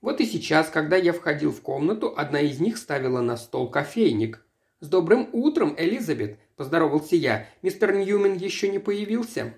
Вот 0.00 0.20
и 0.20 0.26
сейчас, 0.26 0.68
когда 0.68 0.96
я 0.96 1.12
входил 1.12 1.50
в 1.50 1.62
комнату, 1.62 2.12
одна 2.16 2.40
из 2.40 2.60
них 2.60 2.76
ставила 2.76 3.22
на 3.22 3.36
стол 3.36 3.70
кофейник. 3.70 4.44
«С 4.80 4.88
добрым 4.88 5.30
утром, 5.32 5.74
Элизабет!»– 5.78 6.38
поздоровался 6.56 7.16
я. 7.16 7.48
«Мистер 7.62 7.94
Ньюмен 7.94 8.36
еще 8.36 8.68
не 8.68 8.78
появился?» 8.78 9.54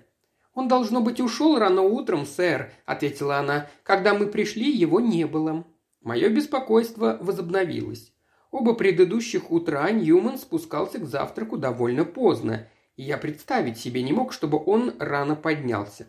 «Он, 0.57 0.67
должно 0.67 1.01
быть, 1.01 1.21
ушел 1.21 1.59
рано 1.59 1.83
утром, 1.83 2.25
сэр»,– 2.25 2.71
ответила 2.87 3.37
она. 3.37 3.67
«Когда 3.83 4.15
мы 4.15 4.25
пришли, 4.25 4.71
его 4.71 4.99
не 4.99 5.27
было». 5.27 5.67
Мое 6.01 6.29
беспокойство 6.29 7.19
возобновилось. 7.21 8.11
Оба 8.49 8.73
предыдущих 8.73 9.51
утра 9.51 9.91
Ньюман 9.91 10.39
спускался 10.39 10.97
к 10.97 11.05
завтраку 11.05 11.57
довольно 11.57 12.05
поздно, 12.05 12.67
и 12.95 13.03
я 13.03 13.19
представить 13.19 13.77
себе 13.77 14.01
не 14.01 14.13
мог, 14.13 14.33
чтобы 14.33 14.59
он 14.65 14.95
рано 14.97 15.35
поднялся. 15.35 16.07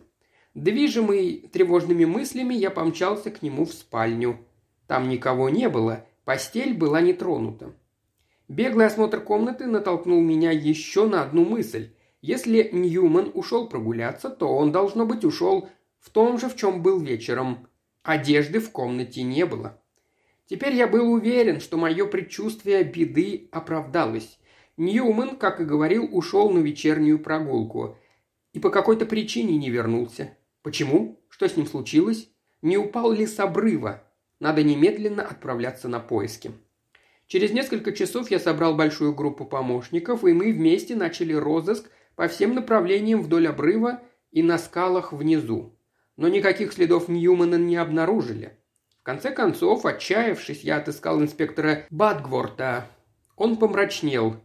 Движимый 0.55 1.47
тревожными 1.53 2.05
мыслями, 2.05 2.55
я 2.55 2.71
помчался 2.71 3.29
к 3.29 3.43
нему 3.43 3.65
в 3.65 3.71
спальню. 3.71 4.39
Там 4.87 5.09
никого 5.09 5.49
не 5.49 5.69
было, 5.69 6.07
постель 6.25 6.73
была 6.73 7.01
не 7.01 7.13
тронута. 7.13 7.75
Беглый 8.47 8.87
осмотр 8.87 9.21
комнаты 9.21 9.67
натолкнул 9.67 10.19
меня 10.21 10.49
еще 10.49 11.07
на 11.07 11.21
одну 11.21 11.45
мысль. 11.45 11.91
Если 12.21 12.69
Ньюман 12.73 13.31
ушел 13.33 13.69
прогуляться, 13.69 14.29
то 14.29 14.53
он, 14.55 14.71
должно 14.71 15.05
быть, 15.05 15.23
ушел 15.23 15.69
в 15.99 16.09
том 16.09 16.37
же, 16.37 16.49
в 16.49 16.55
чем 16.55 16.81
был 16.81 16.99
вечером. 16.99 17.67
Одежды 18.03 18.59
в 18.59 18.71
комнате 18.71 19.23
не 19.23 19.45
было. 19.45 19.81
Теперь 20.45 20.73
я 20.73 20.87
был 20.87 21.11
уверен, 21.11 21.59
что 21.59 21.77
мое 21.77 22.05
предчувствие 22.05 22.83
беды 22.83 23.47
оправдалось. 23.51 24.39
Ньюман, 24.77 25.37
как 25.37 25.61
и 25.61 25.65
говорил, 25.65 26.09
ушел 26.11 26.49
на 26.49 26.59
вечернюю 26.59 27.19
прогулку. 27.19 27.97
И 28.53 28.59
по 28.59 28.69
какой-то 28.69 29.05
причине 29.05 29.57
не 29.57 29.69
вернулся. 29.69 30.37
Почему? 30.61 31.21
Что 31.29 31.47
с 31.47 31.55
ним 31.55 31.67
случилось? 31.67 32.29
Не 32.61 32.77
упал 32.77 33.11
ли 33.11 33.27
с 33.27 33.39
обрыва? 33.39 34.03
Надо 34.39 34.63
немедленно 34.63 35.23
отправляться 35.23 35.87
на 35.87 35.99
поиски. 35.99 36.51
Через 37.27 37.51
несколько 37.51 37.91
часов 37.91 38.31
я 38.31 38.39
собрал 38.39 38.75
большую 38.75 39.13
группу 39.13 39.45
помощников, 39.45 40.25
и 40.25 40.33
мы 40.33 40.51
вместе 40.51 40.95
начали 40.95 41.33
розыск 41.33 41.89
по 42.19 42.27
всем 42.27 42.53
направлениям 42.53 43.21
вдоль 43.21 43.47
обрыва 43.47 44.01
и 44.31 44.43
на 44.43 44.57
скалах 44.57 45.13
внизу. 45.13 45.79
Но 46.17 46.27
никаких 46.27 46.73
следов 46.73 47.07
Ньюмана 47.07 47.55
не 47.55 47.77
обнаружили. 47.77 48.59
В 48.99 49.03
конце 49.03 49.31
концов, 49.31 49.85
отчаявшись, 49.85 50.65
я 50.65 50.79
отыскал 50.79 51.21
инспектора 51.21 51.85
Бадгворта. 51.89 52.87
Он 53.37 53.55
помрачнел. 53.55 54.35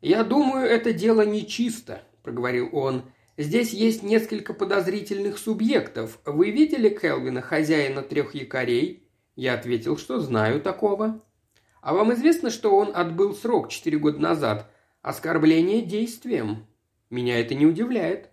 «Я 0.00 0.24
думаю, 0.24 0.66
это 0.66 0.94
дело 0.94 1.20
нечисто»,– 1.26 2.00
проговорил 2.22 2.70
он. 2.72 3.02
Здесь 3.36 3.74
есть 3.74 4.02
несколько 4.02 4.54
подозрительных 4.54 5.36
субъектов. 5.36 6.18
Вы 6.24 6.50
видели 6.50 6.88
Келвина, 6.88 7.42
хозяина 7.42 8.00
трех 8.00 8.34
якорей?» 8.34 9.06
Я 9.36 9.52
ответил, 9.52 9.98
что 9.98 10.18
знаю 10.18 10.62
такого. 10.62 11.22
«А 11.82 11.92
вам 11.92 12.14
известно, 12.14 12.48
что 12.48 12.74
он 12.74 12.90
отбыл 12.96 13.34
срок 13.34 13.68
четыре 13.68 13.98
года 13.98 14.18
назад? 14.18 14.72
Оскорбление 15.02 15.82
действием?» 15.82 16.68
«Меня 17.12 17.38
это 17.38 17.54
не 17.54 17.66
удивляет». 17.66 18.30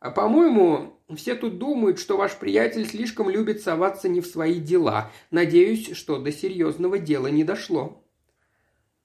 «А 0.00 0.10
по-моему, 0.10 0.98
все 1.14 1.34
тут 1.34 1.58
думают, 1.58 1.98
что 1.98 2.16
ваш 2.16 2.38
приятель 2.38 2.86
слишком 2.86 3.28
любит 3.28 3.60
соваться 3.60 4.08
не 4.08 4.22
в 4.22 4.26
свои 4.26 4.58
дела. 4.58 5.10
Надеюсь, 5.30 5.94
что 5.94 6.18
до 6.18 6.32
серьезного 6.32 6.98
дела 6.98 7.26
не 7.26 7.44
дошло». 7.44 8.02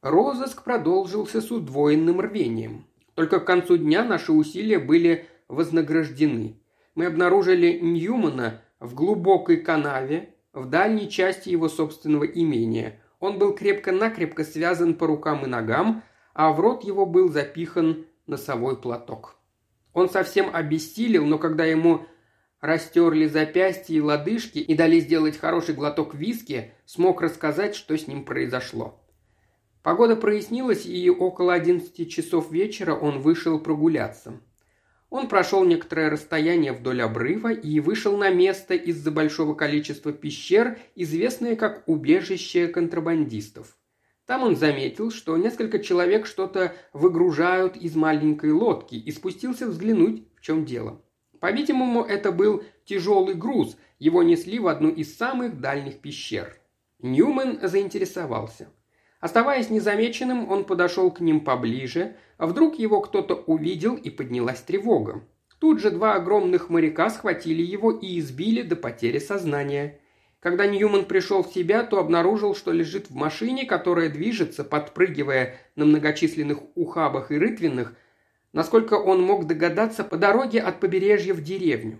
Розыск 0.01 0.63
продолжился 0.63 1.41
с 1.41 1.51
удвоенным 1.51 2.21
рвением. 2.21 2.85
Только 3.13 3.41
к 3.41 3.45
концу 3.45 3.77
дня 3.77 4.05
наши 4.05 4.31
усилия 4.31 4.79
были 4.79 5.27
вознаграждены. 5.49 6.55
Мы 6.95 7.05
обнаружили 7.05 7.79
Ньюмана 7.81 8.61
в 8.79 8.95
глубокой 8.95 9.57
канаве, 9.57 10.33
в 10.53 10.69
дальней 10.69 11.09
части 11.09 11.49
его 11.49 11.67
собственного 11.67 12.23
имения. 12.23 13.01
Он 13.19 13.37
был 13.37 13.53
крепко-накрепко 13.53 14.45
связан 14.45 14.93
по 14.93 15.05
рукам 15.05 15.43
и 15.43 15.47
ногам, 15.47 16.01
а 16.33 16.53
в 16.53 16.61
рот 16.61 16.85
его 16.85 17.05
был 17.05 17.29
запихан 17.29 18.05
носовой 18.31 18.81
платок. 18.81 19.35
Он 19.93 20.09
совсем 20.09 20.49
обессилел, 20.51 21.25
но 21.25 21.37
когда 21.37 21.65
ему 21.65 22.05
растерли 22.61 23.27
запястья 23.27 23.95
и 23.95 24.01
лодыжки 24.01 24.59
и 24.59 24.73
дали 24.73 24.99
сделать 24.99 25.37
хороший 25.37 25.75
глоток 25.75 26.15
виски, 26.15 26.73
смог 26.85 27.21
рассказать, 27.21 27.75
что 27.75 27.95
с 27.95 28.07
ним 28.07 28.23
произошло. 28.25 28.99
Погода 29.83 30.15
прояснилась, 30.15 30.85
и 30.85 31.09
около 31.09 31.53
одиннадцати 31.53 32.05
часов 32.05 32.51
вечера 32.51 32.95
он 32.95 33.19
вышел 33.19 33.59
прогуляться. 33.59 34.39
Он 35.09 35.27
прошел 35.27 35.65
некоторое 35.65 36.09
расстояние 36.09 36.71
вдоль 36.71 37.01
обрыва 37.01 37.51
и 37.51 37.81
вышел 37.81 38.15
на 38.15 38.29
место 38.29 38.75
из-за 38.75 39.11
большого 39.11 39.55
количества 39.55 40.13
пещер, 40.13 40.79
известное 40.95 41.57
как 41.57 41.83
убежище 41.87 42.67
контрабандистов. 42.67 43.75
Там 44.31 44.43
он 44.43 44.55
заметил, 44.55 45.11
что 45.11 45.35
несколько 45.35 45.79
человек 45.79 46.25
что-то 46.25 46.73
выгружают 46.93 47.75
из 47.75 47.97
маленькой 47.97 48.53
лодки 48.53 48.95
и 48.95 49.11
спустился 49.11 49.67
взглянуть, 49.67 50.23
в 50.37 50.41
чем 50.41 50.63
дело. 50.63 51.01
По-видимому, 51.41 52.01
это 52.01 52.31
был 52.31 52.63
тяжелый 52.85 53.35
груз, 53.35 53.75
его 53.99 54.23
несли 54.23 54.57
в 54.57 54.69
одну 54.69 54.87
из 54.87 55.17
самых 55.17 55.59
дальних 55.59 55.99
пещер. 55.99 56.61
Ньюман 56.99 57.59
заинтересовался. 57.61 58.69
Оставаясь 59.19 59.69
незамеченным, 59.69 60.49
он 60.49 60.63
подошел 60.63 61.11
к 61.11 61.19
ним 61.19 61.41
поближе, 61.41 62.15
а 62.37 62.47
вдруг 62.47 62.79
его 62.79 63.01
кто-то 63.01 63.35
увидел 63.35 63.95
и 63.95 64.09
поднялась 64.09 64.61
тревога. 64.61 65.27
Тут 65.59 65.81
же 65.81 65.91
два 65.91 66.15
огромных 66.15 66.69
моряка 66.69 67.09
схватили 67.09 67.63
его 67.63 67.91
и 67.91 68.17
избили 68.17 68.61
до 68.61 68.77
потери 68.77 69.19
сознания. 69.19 69.99
Когда 70.41 70.65
Ньюман 70.65 71.05
пришел 71.05 71.43
в 71.43 71.53
себя, 71.53 71.83
то 71.83 71.99
обнаружил, 71.99 72.55
что 72.55 72.71
лежит 72.71 73.11
в 73.11 73.15
машине, 73.15 73.65
которая 73.65 74.09
движется, 74.09 74.63
подпрыгивая 74.63 75.55
на 75.75 75.85
многочисленных 75.85 76.57
ухабах 76.73 77.31
и 77.31 77.37
рытвинах, 77.37 77.93
насколько 78.51 78.95
он 78.95 79.21
мог 79.21 79.45
догадаться 79.45 80.03
по 80.03 80.17
дороге 80.17 80.59
от 80.59 80.79
побережья 80.79 81.35
в 81.35 81.43
деревню. 81.43 81.99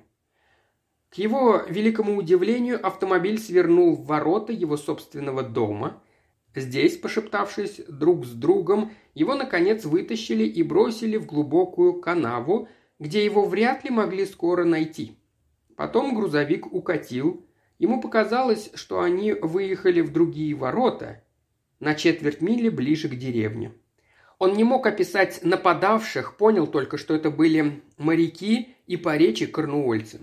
К 1.11 1.19
его 1.19 1.61
великому 1.69 2.17
удивлению, 2.17 2.83
автомобиль 2.83 3.37
свернул 3.37 3.95
в 3.95 4.07
ворота 4.07 4.51
его 4.53 4.75
собственного 4.75 5.43
дома. 5.43 6.01
Здесь, 6.55 6.97
пошептавшись 6.97 7.81
друг 7.87 8.25
с 8.25 8.31
другом, 8.31 8.91
его, 9.13 9.35
наконец, 9.35 9.85
вытащили 9.85 10.45
и 10.45 10.63
бросили 10.63 11.17
в 11.17 11.27
глубокую 11.27 12.01
канаву, 12.01 12.69
где 12.97 13.23
его 13.23 13.45
вряд 13.45 13.83
ли 13.83 13.91
могли 13.91 14.25
скоро 14.25 14.63
найти. 14.63 15.15
Потом 15.75 16.15
грузовик 16.15 16.73
укатил, 16.73 17.45
Ему 17.81 17.99
показалось, 17.99 18.69
что 18.75 19.01
они 19.01 19.33
выехали 19.33 20.01
в 20.01 20.13
другие 20.13 20.53
ворота, 20.53 21.23
на 21.79 21.95
четверть 21.95 22.39
мили 22.39 22.69
ближе 22.69 23.09
к 23.09 23.15
деревне. 23.15 23.73
Он 24.37 24.53
не 24.53 24.63
мог 24.63 24.85
описать 24.85 25.43
нападавших, 25.43 26.37
понял 26.37 26.67
только, 26.67 26.99
что 26.99 27.15
это 27.15 27.31
были 27.31 27.81
моряки 27.97 28.75
и 28.85 28.97
по 28.97 29.17
речи 29.17 29.47
корнуольцы. 29.47 30.19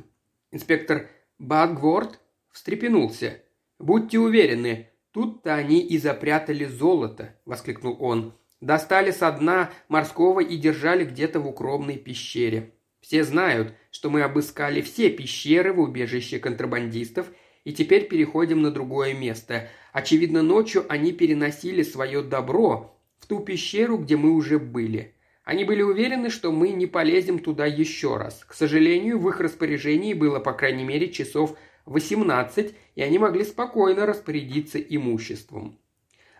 Инспектор 0.52 1.08
Багворд 1.40 2.20
встрепенулся. 2.52 3.42
«Будьте 3.80 4.20
уверены, 4.20 4.90
тут-то 5.10 5.56
они 5.56 5.80
и 5.80 5.98
запрятали 5.98 6.64
золото»,– 6.64 7.34
воскликнул 7.44 7.96
он. 7.98 8.34
«Достали 8.60 9.10
со 9.10 9.32
дна 9.32 9.72
морского 9.88 10.38
и 10.38 10.56
держали 10.56 11.04
где-то 11.04 11.40
в 11.40 11.48
укромной 11.48 11.96
пещере. 11.96 12.74
Все 13.00 13.24
знают, 13.24 13.74
что 13.90 14.10
мы 14.10 14.22
обыскали 14.22 14.80
все 14.80 15.10
пещеры 15.10 15.72
в 15.72 15.80
убежище 15.80 16.38
контрабандистов– 16.38 17.26
и 17.68 17.72
теперь 17.75 18.08
переходим 18.08 18.62
на 18.62 18.70
другое 18.70 19.12
место. 19.12 19.68
Очевидно, 19.92 20.42
ночью 20.42 20.87
они 20.88 21.12
переносили 21.12 21.82
свое 21.82 22.22
добро 22.22 22.98
в 23.18 23.26
ту 23.26 23.40
пещеру, 23.40 23.98
где 23.98 24.16
мы 24.16 24.32
уже 24.32 24.58
были. 24.58 25.12
Они 25.44 25.64
были 25.64 25.82
уверены, 25.82 26.30
что 26.30 26.50
мы 26.50 26.70
не 26.70 26.87
полезем 26.87 27.38
туда 27.38 27.66
еще 27.66 28.16
раз. 28.16 28.42
К 28.48 28.54
сожалению, 28.54 29.18
в 29.18 29.28
их 29.28 29.40
распоряжении 29.40 30.14
было 30.14 30.40
по 30.40 30.54
крайней 30.54 30.84
мере 30.84 31.12
часов 31.12 31.58
18, 31.84 32.75
и 32.94 33.02
они 33.02 33.18
могли 33.18 33.44
спокойно 33.44 34.06
распорядиться 34.06 34.78
имуществом. 34.78 35.78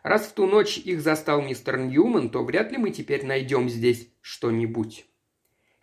Раз 0.03 0.29
в 0.29 0.33
ту 0.33 0.47
ночь 0.47 0.79
их 0.79 1.03
застал 1.03 1.43
мистер 1.43 1.77
Ньюман, 1.79 2.31
то 2.31 2.43
вряд 2.43 2.73
ли 2.73 2.79
мы 2.79 2.89
теперь 2.89 3.27
найдем 3.27 3.69
здесь 3.69 4.09
что-нибудь. 4.23 5.05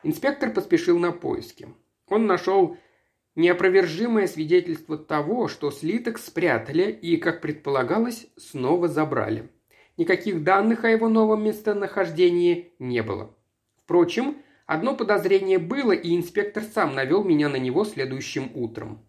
Инспектор 0.01 0.51
поспешил 0.51 0.97
на 0.97 1.12
поиски. 1.12 1.67
Он 2.08 2.25
нашел 2.25 2.77
неопровержимое 3.36 4.28
свидетельство 4.28 4.98
того, 4.98 5.48
что 5.48 5.71
слиток 5.71 6.17
спрятали 6.17 6.91
и, 6.91 7.17
как 7.17 7.41
предполагалось, 7.41 8.28
снова 8.38 8.88
забрали. 8.88 9.50
Никаких 9.98 10.43
данных 10.43 10.84
о 10.84 10.89
его 10.89 11.10
новом 11.10 11.43
местонахождении 11.43 12.74
не 12.80 13.02
было. 13.04 13.34
Впрочем, 13.84 14.38
одно 14.65 14.95
подозрение 14.95 15.60
было, 15.60 15.91
и 15.91 16.15
инспектор 16.15 16.63
сам 16.63 16.95
навел 16.95 17.24
меня 17.24 17.50
на 17.50 17.58
него 17.58 17.86
следующим 17.86 18.52
утром. 18.56 19.06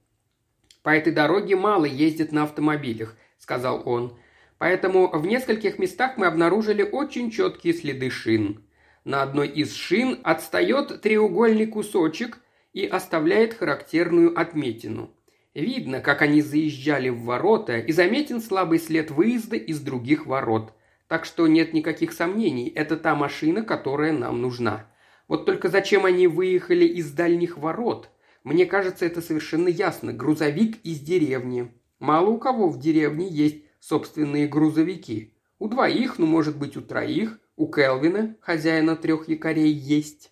«По 0.83 0.91
этой 0.91 1.13
дороге 1.13 1.57
мало 1.57 1.85
ездят 1.85 2.31
на 2.31 2.45
автомобилях»,– 2.45 3.17
сказал 3.39 3.83
он. 3.85 4.17
«Поэтому 4.59 5.09
в 5.09 5.27
нескольких 5.27 5.79
местах 5.79 6.17
мы 6.17 6.27
обнаружили 6.27 6.83
очень 6.83 7.31
четкие 7.31 7.75
следы 7.75 8.11
шин. 8.11 8.65
На 9.05 9.23
одной 9.23 9.49
из 9.49 9.75
шин 9.75 10.21
отстает 10.23 11.01
треугольный 11.01 11.67
кусочек– 11.67 12.41
и 12.77 12.85
оставляет 12.85 13.55
характерную 13.55 14.39
отметину. 14.39 15.11
Видно, 15.55 16.01
как 16.01 16.21
они 16.21 16.43
заезжали 16.43 17.09
в 17.09 17.23
ворота, 17.23 17.79
и 17.79 17.91
заметен 17.91 18.39
слабый 18.39 18.79
след 18.79 19.11
выезда 19.11 19.57
из 19.57 19.81
других 19.81 20.27
ворот. 20.27 20.75
Так 21.09 21.25
что 21.25 21.47
нет 21.47 21.73
никаких 21.73 22.13
сомнений, 22.13 22.69
это 22.69 22.99
та 22.99 23.15
машина, 23.15 23.63
которая 23.63 24.13
нам 24.13 24.43
нужна. 24.43 24.91
Вот 25.27 25.47
только 25.47 25.71
зачем 25.71 26.05
они 26.05 26.27
выехали 26.27 26.85
из 26.85 27.11
дальних 27.13 27.57
ворот? 27.57 28.11
Мне 28.45 28.67
кажется, 28.67 29.07
это 29.07 29.23
совершенно 29.23 29.69
ясно. 29.69 30.13
Грузовик 30.13 30.77
из 30.85 31.01
деревни. 31.01 31.73
Мало 31.99 32.29
у 32.29 32.37
кого 32.37 32.69
в 32.69 32.79
деревне 32.79 33.27
есть 33.27 33.65
собственные 33.81 34.49
грузовики. 34.49 35.33
У 35.59 35.69
двоих, 35.69 36.19
ну, 36.19 36.27
может 36.27 36.59
быть, 36.59 36.77
у 36.77 36.83
троих. 36.83 37.39
У 37.57 37.73
Келвина, 37.73 38.37
хозяина 38.43 38.97
трех 38.97 39.31
якорей, 39.31 39.73
есть. 39.73 40.31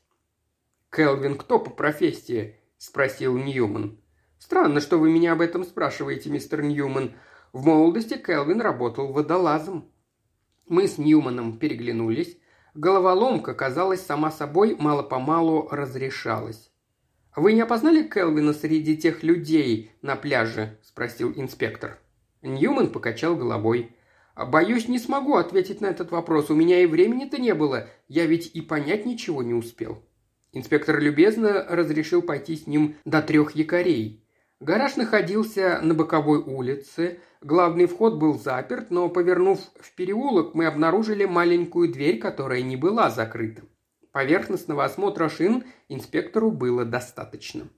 «Келвин 0.94 1.36
кто 1.36 1.58
по 1.58 1.70
профессии?»– 1.70 2.54
спросил 2.78 3.36
Ньюман. 3.36 3.98
«Странно, 4.38 4.80
что 4.80 4.96
вы 4.98 5.10
меня 5.10 5.32
об 5.32 5.40
этом 5.40 5.64
спрашиваете, 5.64 6.30
мистер 6.30 6.62
Ньюман. 6.62 7.14
В 7.52 7.66
молодости 7.66 8.16
Келвин 8.16 8.60
работал 8.60 9.12
водолазом». 9.12 9.90
Мы 10.68 10.86
с 10.86 10.96
Ньюманом 10.96 11.58
переглянулись. 11.58 12.38
Головоломка, 12.74 13.54
казалось, 13.54 14.06
сама 14.06 14.30
собой 14.30 14.76
мало-помалу 14.78 15.68
разрешалась. 15.68 16.70
«Вы 17.34 17.54
не 17.54 17.62
опознали 17.62 18.06
Келвина 18.06 18.52
среди 18.52 18.96
тех 18.96 19.24
людей 19.24 19.90
на 20.00 20.14
пляже?»– 20.14 20.78
спросил 20.82 21.32
инспектор. 21.34 21.98
Ньюман 22.40 22.92
покачал 22.92 23.34
головой. 23.34 23.96
«Боюсь, 24.36 24.86
не 24.86 25.00
смогу 25.00 25.34
ответить 25.34 25.80
на 25.80 25.86
этот 25.86 26.12
вопрос. 26.12 26.50
У 26.50 26.54
меня 26.54 26.80
и 26.80 26.86
времени-то 26.86 27.38
не 27.38 27.52
было. 27.52 27.88
Я 28.06 28.26
ведь 28.26 28.54
и 28.54 28.60
понять 28.60 29.06
ничего 29.06 29.42
не 29.42 29.54
успел». 29.54 30.00
Инспектор 30.54 31.00
любезно 31.00 31.66
разрешил 31.68 32.22
пойти 32.22 32.56
с 32.56 32.68
ним 32.68 32.94
до 33.04 33.20
трех 33.22 33.56
якорей. 33.56 34.24
Гараж 34.60 34.94
находился 34.94 35.80
на 35.82 35.94
боковой 35.94 36.38
улице, 36.38 37.18
главный 37.40 37.86
вход 37.86 38.18
был 38.18 38.38
заперт, 38.38 38.92
но, 38.92 39.08
повернув 39.08 39.58
в 39.80 39.92
переулок, 39.96 40.54
мы 40.54 40.66
обнаружили 40.66 41.24
маленькую 41.24 41.92
дверь, 41.92 42.20
которая 42.20 42.62
не 42.62 42.76
была 42.76 43.10
закрыта. 43.10 43.62
Поверхностного 44.12 44.84
осмотра 44.84 45.28
шин 45.28 45.64
инспектору 45.88 46.52
было 46.52 46.84
достаточно. 46.84 47.68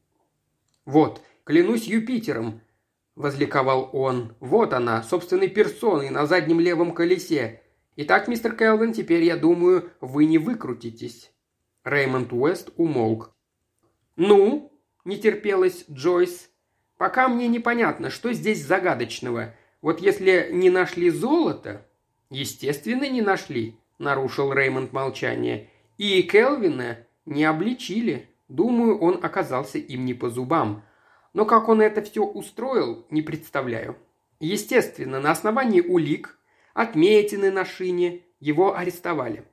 «Вот, 0.85 1.23
клянусь 1.45 1.87
Юпитером!»– 1.87 2.61
возликовал 3.17 3.89
он. 3.95 4.37
«Вот 4.39 4.75
она, 4.75 5.03
собственной 5.03 5.49
персоной, 5.49 6.11
на 6.11 6.27
заднем 6.27 6.61
левом 6.61 6.93
колесе. 6.93 7.63
Итак, 7.97 8.29
мистер 8.29 8.55
Келвин, 8.55 8.93
теперь, 8.93 9.25
я 9.25 9.39
думаю, 9.39 9.91
вы 10.03 10.27
не 10.27 10.37
выкрутитесь. 10.37 11.33
Реймонд 11.87 12.33
Уэст 12.33 12.73
умолк. 12.77 13.33
«Ну?»– 14.17 14.73
не 15.05 15.19
терпелась 15.19 15.85
Джойс. 15.89 16.51
«Пока 16.97 17.29
мне 17.29 17.47
непонятно, 17.47 18.11
что 18.11 18.33
здесь 18.33 18.65
загадочного. 18.65 19.55
Вот 19.83 20.01
если 20.01 20.51
не 20.53 20.69
нашли 20.69 21.11
золото...» 21.11 21.87
«Естественно, 22.29 23.09
не 23.09 23.23
нашли»,– 23.23 23.79
нарушил 24.01 24.53
Реймонд 24.53 24.93
молчание. 24.93 25.71
«И 25.97 26.21
Келвина 26.23 27.07
не 27.25 27.45
обличили. 27.45 28.31
Думаю, 28.49 28.99
он 28.99 29.25
оказался 29.25 29.79
им 29.79 30.07
не 30.07 30.15
по 30.15 30.29
зубам. 30.29 30.83
Но 31.35 31.45
как 31.45 31.69
он 31.69 31.81
это 31.81 32.03
все 32.03 32.25
устроил, 32.25 33.07
не 33.11 33.23
представляю. 33.23 33.97
Естественно, 34.41 35.21
на 35.21 35.31
основании 35.31 35.83
улик, 35.83 36.37
отметины 36.75 37.53
на 37.53 37.65
шине, 37.65 38.23
его 38.41 38.77
арестовали. 38.77 39.45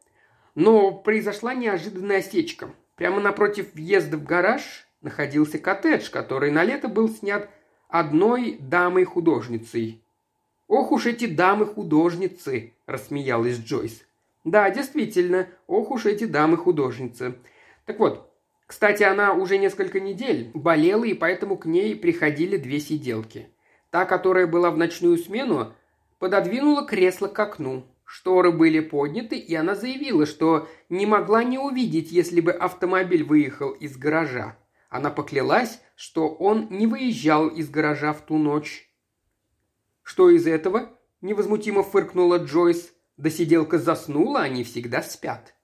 Но 0.55 0.91
произошла 0.91 1.53
неожиданная 1.53 2.19
осечка. 2.19 2.69
Прямо 2.95 3.19
напротив 3.19 3.73
въезда 3.73 4.17
в 4.17 4.23
гараж 4.23 4.87
находился 5.01 5.57
коттедж, 5.57 6.09
который 6.09 6.51
на 6.51 6.63
лето 6.63 6.87
был 6.87 7.09
снят 7.09 7.49
одной 7.87 8.57
дамой-художницей. 8.59 10.03
«Ох 10.67 10.91
уж 10.91 11.05
эти 11.05 11.25
дамы-художницы!»– 11.25 12.73
рассмеялась 12.85 13.57
Джойс. 13.57 14.03
«Да, 14.43 14.69
действительно, 14.69 15.47
ох 15.67 15.91
уж 15.91 16.05
эти 16.05 16.25
дамы-художницы. 16.25 17.35
Так 17.85 17.99
вот, 17.99 18.33
Кстати, 18.65 19.03
она 19.03 19.33
уже 19.33 19.59
несколько 19.59 19.99
недель 19.99 20.49
болела, 20.53 21.03
и 21.03 21.13
поэтому 21.13 21.57
к 21.57 21.67
ней 21.67 21.95
приходили 21.95 22.57
две 22.57 22.79
сиделки. 22.79 23.49
Та, 23.91 24.05
которая 24.05 24.47
была 24.47 24.71
в 24.71 24.77
ночную 24.77 25.17
смену, 25.17 25.73
пододвинула 26.17 26.83
кресло 26.83 27.27
к 27.27 27.39
окну. 27.39 27.85
Шторы 28.15 28.51
были 28.51 28.79
подняты, 28.79 29.37
и 29.37 29.55
она 29.55 29.73
заявила, 29.73 30.27
что 30.27 30.69
не 30.87 31.07
могла 31.07 31.43
не 31.43 31.57
увидеть, 31.57 32.11
если 32.11 32.41
бы 32.41 32.51
автомобиль 32.51 33.23
выехал 33.23 33.71
из 33.71 33.97
гаража. 33.97 34.55
Она 34.87 35.09
поклялась, 35.09 35.79
что 35.95 36.29
он 36.29 36.67
не 36.69 36.85
выезжал 36.85 37.47
из 37.47 37.71
гаража 37.71 38.13
в 38.13 38.21
ту 38.21 38.37
ночь. 38.37 38.87
«Что 40.03 40.29
из 40.29 40.45
этого?»– 40.45 40.91
невозмутимо 41.21 41.81
фыркнула 41.81 42.37
Джойс. 42.37 42.93
«Да 43.17 43.31
сиделка 43.31 43.79
заснула, 43.79 44.41
они 44.41 44.63
всегда 44.63 45.01
спят». 45.01 45.55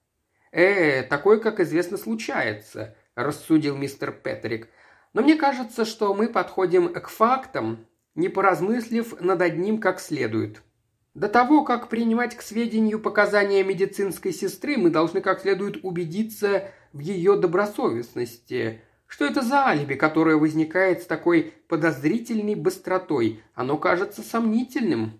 «Э, 0.50 1.04
такое, 1.04 1.38
как 1.38 1.60
известно, 1.60 1.98
случается»,– 1.98 2.96
рассудил 3.14 3.76
мистер 3.76 4.10
Петрик. 4.10 4.68
«Но 5.12 5.22
мне 5.22 5.36
кажется, 5.36 5.84
что 5.84 6.12
мы 6.14 6.28
подходим 6.28 6.92
к 6.94 7.10
фактам, 7.10 7.86
не 8.16 8.28
поразмыслив 8.28 9.20
над 9.20 9.40
одним 9.40 9.78
как 9.78 10.00
следует. 10.00 10.64
До 11.14 11.28
того, 11.28 11.64
как 11.64 11.88
принимать 11.88 12.36
к 12.36 12.42
сведению 12.42 13.00
показания 13.00 13.64
медицинской 13.64 14.32
сестры, 14.32 14.76
мы 14.76 14.90
должны 14.90 15.20
как 15.20 15.40
следует 15.40 15.82
убедиться 15.82 16.70
в 16.92 17.00
ее 17.00 17.36
добросовестности. 17.36 18.82
Что 19.08 19.26
это 19.26 19.42
за 19.42 19.66
алиби, 19.66 19.94
которое 19.94 20.36
возникает 20.36 21.02
с 21.02 21.06
такой 21.06 21.52
подозрительной 21.66 22.54
быстротой? 22.54 23.42
Оно 23.54 23.76
кажется 23.76 24.22
сомнительным. 24.22 25.18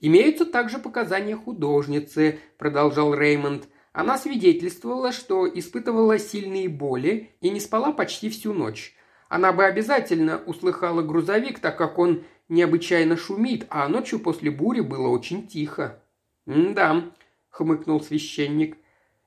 «Имеются 0.00 0.46
также 0.46 0.78
показания 0.78 1.36
художницы»,– 1.36 2.38
продолжал 2.58 3.14
Реймонд. 3.14 3.68
Она 3.92 4.16
свидетельствовала, 4.16 5.12
что 5.12 5.46
испытывала 5.46 6.18
сильные 6.18 6.70
боли 6.70 7.30
и 7.42 7.50
не 7.50 7.60
спала 7.60 7.92
почти 7.92 8.30
всю 8.30 8.54
ночь. 8.54 8.96
Она 9.28 9.52
бы 9.52 9.64
обязательно 9.64 10.42
услыхала 10.46 11.02
грузовик, 11.02 11.58
так 11.58 11.78
как 11.78 11.98
он 11.98 12.24
необычайно 12.52 13.16
шумит, 13.16 13.66
а 13.70 13.88
ночью 13.88 14.20
после 14.20 14.50
бури 14.50 14.80
было 14.80 15.08
очень 15.08 15.46
тихо. 15.46 16.02
«Да»,– 16.46 17.10
хмыкнул 17.50 18.00
священник, 18.00 18.76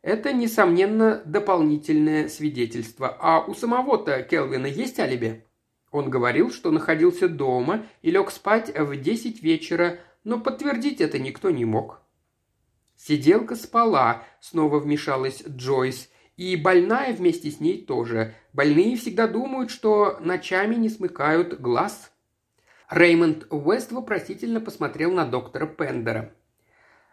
это, 0.05 0.33
несомненно, 0.33 1.23
дополнительное 1.25 2.29
свидетельство. 2.29 3.17
А 3.19 3.43
у 3.43 3.55
самого-то 3.55 4.21
Келвина 4.21 4.67
есть 4.67 4.99
алиби? 4.99 5.43
Он 5.89 6.11
говорил, 6.11 6.51
что 6.51 6.69
находился 6.69 7.27
дома 7.27 7.87
и 8.03 8.11
лег 8.11 8.29
спать 8.29 8.71
в 8.77 8.95
десять 9.01 9.41
вечера, 9.41 9.97
но 10.23 10.39
подтвердить 10.39 11.01
это 11.01 11.17
никто 11.17 11.49
не 11.49 11.65
мог. 11.65 12.03
Сиделка 12.95 13.55
спала, 13.55 14.21
снова 14.41 14.77
вмешалась 14.79 15.41
Джойс, 15.47 16.11
и 16.37 16.55
больная 16.55 17.11
вместе 17.11 17.49
с 17.49 17.59
ней 17.59 17.83
тоже. 17.83 18.35
Больные 18.53 18.97
всегда 18.97 19.25
думают, 19.25 19.71
что 19.71 20.19
ночами 20.19 20.75
не 20.75 20.89
смыкают 20.89 21.59
глаз. 21.59 22.11
Реймонд 22.89 23.47
Уэст 23.49 23.91
вопросительно 23.91 24.61
посмотрел 24.61 25.11
на 25.11 25.25
доктора 25.25 25.65
Пендера. 25.65 26.31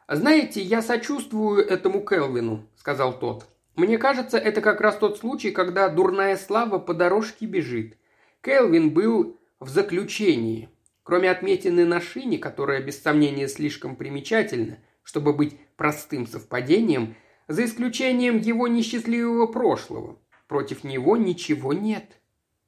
«Знаете, 0.06 0.60
я 0.60 0.82
сочувствую 0.82 1.66
этому 1.66 2.04
Келвину»,– 2.04 2.68
сказал 2.76 3.18
тот. 3.18 3.46
«Мне 3.74 3.96
кажется, 3.96 4.36
это 4.36 4.60
как 4.60 4.82
раз 4.82 4.96
тот 4.96 5.18
случай, 5.18 5.50
когда 5.50 5.88
дурная 5.88 6.36
слава 6.36 6.78
по 6.78 6.92
дорожке 6.92 7.46
бежит. 7.46 7.96
Келвин 8.42 8.90
был 8.90 9.38
в 9.60 9.68
заключении. 9.70 10.68
Кроме 11.04 11.30
отметины 11.30 11.86
на 11.86 12.00
шине, 12.00 12.38
которая 12.38 12.82
без 12.82 13.00
сомнения 13.00 13.48
слишком 13.48 13.96
примечательна, 13.96 14.78
чтобы 15.02 15.32
быть 15.32 15.58
простым 15.76 16.26
совпадением, 16.26 17.16
за 17.48 17.64
исключением 17.64 18.38
его 18.38 18.68
несчастливого 18.68 19.46
прошлого. 19.46 20.18
Против 20.48 20.84
него 20.84 21.16
ничего 21.16 21.72
нет. 21.72 22.20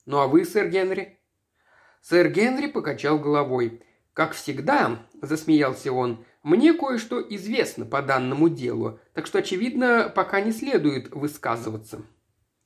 Ну 0.07 0.21
а 0.21 0.27
вы, 0.27 0.47
сэр 0.47 0.69
Генри?» 0.69 1.19
Сэр 2.05 2.29
Генри 2.29 2.67
покачал 2.67 3.19
головой. 3.19 3.83
«Как 4.13 4.35
всегда»,– 4.35 5.07
засмеялся 5.23 5.91
он, 5.91 6.27
мне 6.43 6.75
кое-что 6.75 7.19
известно 7.31 7.87
по 7.87 8.03
данному 8.03 8.51
делу, 8.51 9.01
так 9.15 9.27
что, 9.27 9.39
очевидно, 9.39 10.13
пока 10.15 10.43
не 10.43 10.53
следует 10.53 11.09
высказываться. 11.15 12.03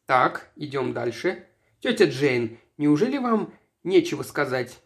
Так, 0.07 0.51
идем 0.57 0.93
дальше. 0.93 1.47
Тетя 1.79 2.07
Джейн, 2.07 2.59
неужели 2.79 3.19
вам 3.19 3.55
нечего 3.85 4.25
сказать? 4.25 4.81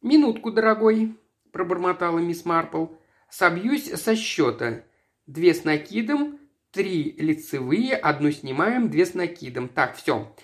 Минутку, 0.00 0.50
дорогой, 0.50 1.14
пробормотала 1.52 2.18
мисс 2.18 2.46
Марпл. 2.46 2.86
Собьюсь 3.28 3.92
со 3.92 4.16
счета. 4.16 4.84
Две 5.26 5.52
с 5.52 5.64
накидом, 5.64 6.38
три 6.70 7.12
лицевые, 7.18 7.94
одну 7.94 8.30
снимаем, 8.30 8.88
две 8.88 9.04
с 9.04 9.12
накидом. 9.12 9.68
Так, 9.68 9.96
все. 9.96 10.34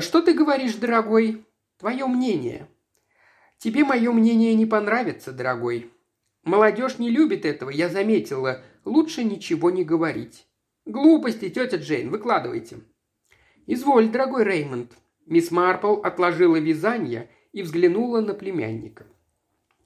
Что 0.00 0.20
ты 0.20 0.34
говоришь, 0.34 0.74
дорогой? 0.74 1.46
Твое 1.78 2.06
мнение. 2.08 2.66
Тебе 3.64 3.82
мое 3.82 4.12
мнение 4.12 4.54
не 4.54 4.66
понравится, 4.66 5.32
дорогой. 5.32 5.90
Молодежь 6.42 6.98
не 6.98 7.08
любит 7.08 7.46
этого, 7.46 7.70
я 7.70 7.88
заметила. 7.88 8.60
Лучше 8.84 9.24
ничего 9.24 9.70
не 9.70 9.84
говорить. 9.84 10.46
Глупости, 10.84 11.48
тетя 11.48 11.78
Джейн, 11.78 12.10
выкладывайте. 12.10 12.80
Изволь, 13.66 14.10
дорогой 14.10 14.44
Реймонд. 14.44 14.92
Мисс 15.24 15.50
Марпл 15.50 15.94
отложила 16.02 16.56
вязание 16.56 17.30
и 17.54 17.62
взглянула 17.62 18.20
на 18.20 18.34
племянника. 18.34 19.06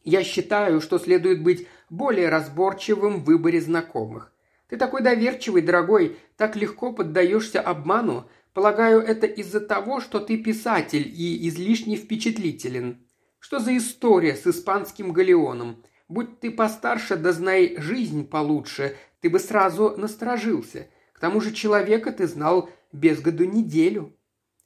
Я 0.02 0.24
считаю, 0.24 0.80
что 0.80 0.98
следует 0.98 1.44
быть 1.44 1.68
более 1.88 2.30
разборчивым 2.30 3.20
в 3.20 3.26
выборе 3.26 3.60
знакомых. 3.60 4.32
Ты 4.68 4.76
такой 4.76 5.02
доверчивый, 5.02 5.62
дорогой, 5.62 6.16
так 6.36 6.56
легко 6.56 6.92
поддаешься 6.92 7.60
обману. 7.60 8.28
Полагаю, 8.54 8.98
это 9.02 9.28
из-за 9.28 9.60
того, 9.60 10.00
что 10.00 10.18
ты 10.18 10.36
писатель 10.36 11.06
и 11.06 11.46
излишне 11.46 11.94
впечатлителен. 11.94 13.04
Что 13.48 13.60
за 13.60 13.74
история 13.78 14.36
с 14.36 14.46
испанским 14.46 15.10
галеоном? 15.10 15.82
Будь 16.06 16.38
ты 16.38 16.50
постарше, 16.50 17.16
да 17.16 17.32
знай 17.32 17.76
жизнь 17.78 18.28
получше, 18.28 18.94
ты 19.22 19.30
бы 19.30 19.38
сразу 19.38 19.94
насторожился. 19.96 20.88
К 21.14 21.18
тому 21.18 21.40
же 21.40 21.54
человека 21.54 22.12
ты 22.12 22.26
знал 22.26 22.68
без 22.92 23.22
году 23.22 23.44
неделю». 23.44 24.12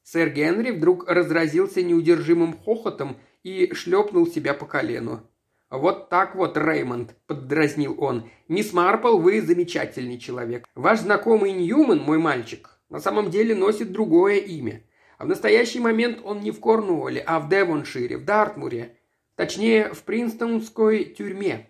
Сэр 0.03 0.31
Генри 0.31 0.73
вдруг 0.73 1.09
разразился 1.09 1.81
неудержимым 1.81 2.59
хохотом 2.59 3.19
и 3.45 3.73
шлепнул 3.73 4.27
себя 4.27 4.53
по 4.53 4.67
колену. 4.67 5.31
«Вот 5.71 6.09
так 6.09 6.35
вот, 6.35 6.57
Реймонд»,– 6.57 7.15
поддразнил 7.29 7.95
он. 8.03 8.29
«Мисс 8.49 8.73
Марпл, 8.73 9.17
вы 9.17 9.43
замечательный 9.43 10.19
человек. 10.19 10.67
Ваш 10.75 11.03
знакомый 11.03 11.53
Ньюман, 11.53 12.01
мой 12.01 12.19
мальчик, 12.19 12.81
на 12.89 12.99
самом 12.99 13.31
деле 13.31 13.55
носит 13.55 13.93
другое 13.93 14.39
имя. 14.39 14.83
А 15.19 15.25
в 15.25 15.29
настоящий 15.29 15.81
момент 15.81 16.21
он 16.25 16.41
не 16.41 16.51
в 16.51 16.61
Корнуолле, 16.61 17.21
а 17.21 17.39
в 17.41 17.49
Девоншире, 17.49 18.17
в 18.17 18.25
Дартмуре. 18.25 18.97
Точнее, 19.37 19.93
в 19.93 20.03
Принстонской 20.03 21.05
тюрьме. 21.05 21.69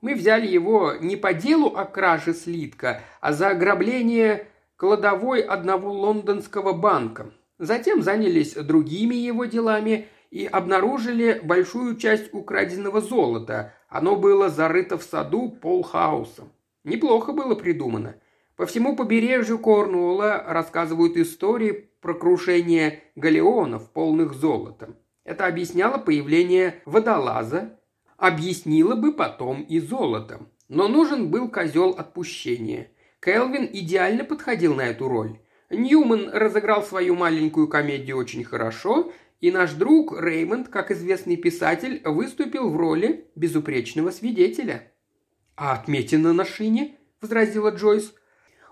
Мы 0.00 0.14
взяли 0.14 0.46
его 0.46 0.94
не 1.00 1.16
по 1.16 1.34
делу 1.34 1.76
о 1.76 1.84
краже 1.84 2.32
слитка, 2.32 3.02
а 3.20 3.32
за 3.32 3.50
ограбление 3.50 4.46
кладовой 4.76 5.40
одного 5.40 5.92
лондонского 5.92 6.72
банка. 6.72 7.30
Затем 7.58 8.02
занялись 8.02 8.54
другими 8.54 9.14
его 9.14 9.44
делами 9.44 10.08
и 10.30 10.46
обнаружили 10.46 11.38
большую 11.42 11.96
часть 11.96 12.32
украденного 12.32 13.02
золота. 13.02 13.74
Оно 13.88 14.16
было 14.16 14.48
зарыто 14.48 14.96
в 14.96 15.02
саду 15.02 15.50
Полхауса. 15.50 16.44
Неплохо 16.84 17.32
было 17.32 17.54
придумано. 17.54 18.16
По 18.56 18.64
всему 18.64 18.96
побережью 18.96 19.58
Корнуолла 19.58 20.42
рассказывают 20.46 21.16
истории 21.18 21.89
про 22.00 22.14
крушение 22.14 23.02
галеонов, 23.16 23.90
полных 23.90 24.34
золота. 24.34 24.96
Это 25.24 25.46
объясняло 25.46 25.98
появление 25.98 26.82
водолаза, 26.84 27.78
объяснило 28.16 28.94
бы 28.94 29.12
потом 29.12 29.62
и 29.62 29.78
золото. 29.78 30.40
Но 30.68 30.88
нужен 30.88 31.30
был 31.30 31.48
козел 31.48 31.90
отпущения. 31.90 32.90
Келвин 33.20 33.68
идеально 33.72 34.24
подходил 34.24 34.74
на 34.74 34.82
эту 34.82 35.08
роль. 35.08 35.38
Ньюман 35.68 36.30
разыграл 36.30 36.82
свою 36.82 37.14
маленькую 37.14 37.68
комедию 37.68 38.16
очень 38.16 38.44
хорошо, 38.44 39.12
и 39.40 39.50
наш 39.50 39.72
друг 39.72 40.18
Реймонд, 40.18 40.68
как 40.68 40.90
известный 40.90 41.36
писатель, 41.36 42.02
выступил 42.04 42.70
в 42.70 42.76
роли 42.76 43.30
безупречного 43.36 44.10
свидетеля. 44.10 44.92
«А 45.56 45.74
отметина 45.74 46.32
на 46.32 46.44
шине?»– 46.44 46.96
возразила 47.20 47.70
Джойс. 47.70 48.14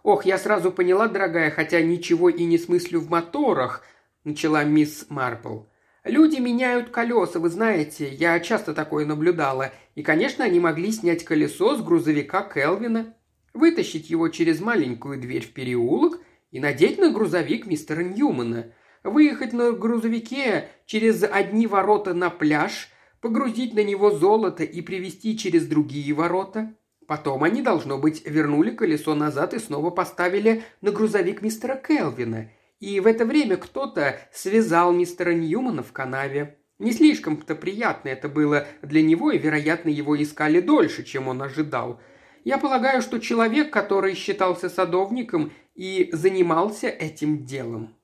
«Ох, 0.09 0.25
я 0.25 0.39
сразу 0.39 0.73
поняла, 0.73 1.07
дорогая, 1.07 1.51
хотя 1.51 1.83
ничего 1.83 2.31
и 2.31 2.45
не 2.45 2.57
смыслю 2.57 3.01
в 3.01 3.11
моторах»,– 3.11 3.85
начала 4.25 4.65
мисс 4.65 5.05
Марпл. 5.11 5.65
Люди 6.03 6.41
меняют 6.41 6.89
колеса, 6.89 7.39
вы 7.39 7.51
знаете, 7.51 8.09
я 8.09 8.41
часто 8.41 8.73
такое 8.73 9.05
наблюдала. 9.05 9.71
И, 9.97 10.03
конечно, 10.03 10.47
они 10.47 10.61
могли 10.61 10.93
снять 10.93 11.27
колесо 11.27 11.77
с 11.77 11.83
грузовика 11.83 12.43
Келвина, 12.43 13.17
вытащить 13.53 14.09
его 14.09 14.31
через 14.31 14.63
маленькую 14.63 15.21
дверь 15.21 15.45
в 15.45 15.53
переулок 15.53 16.21
и 16.53 16.59
надеть 16.59 16.97
на 16.97 17.11
грузовик 17.11 17.67
мистера 17.67 18.01
Ньюмана, 18.01 18.73
выехать 19.05 19.53
на 19.53 19.73
грузовике 19.73 20.71
через 20.87 21.23
одни 21.23 21.67
ворота 21.67 22.15
на 22.15 22.31
пляж, 22.31 22.89
погрузить 23.21 23.75
на 23.75 23.85
него 23.85 24.11
золото 24.11 24.65
и 24.65 24.81
привезти 24.81 25.37
через 25.37 25.67
другие 25.67 26.15
ворота. 26.15 26.73
Потом 27.09 27.43
они, 27.43 27.63
должно 27.63 27.97
быть, 27.97 28.27
вернули 28.27 28.71
колесо 28.71 29.15
назад 29.15 29.55
и 29.55 29.59
снова 29.59 29.89
поставили 29.89 30.63
на 30.83 30.91
грузовик 30.91 31.41
мистера 31.41 31.75
Келвина– 31.75 32.51
И 32.81 33.01
в 33.01 33.07
это 33.07 33.25
время 33.25 33.57
кто-то 33.57 34.21
связал 34.31 34.93
мистера 34.93 35.33
Ньюмана 35.33 35.83
в 35.83 35.91
канаве. 35.93 36.59
Не 36.79 36.93
слишком-то 36.93 37.55
приятно 37.55 38.11
это 38.11 38.29
было 38.29 38.67
для 38.83 39.01
него, 39.03 39.33
и, 39.33 39.39
вероятно, 39.39 39.89
его 39.89 40.23
искали 40.23 40.61
дольше, 40.61 41.03
чем 41.03 41.29
он 41.29 41.41
ожидал. 41.41 41.99
Я 42.45 42.59
полагаю, 42.59 43.01
что 43.01 43.19
человек, 43.19 43.73
который 43.73 44.15
считался 44.15 44.69
садовником 44.69 45.51
и 45.75 46.11
занимался 46.13 46.89
этим 46.89 47.47
делом. 47.47 47.97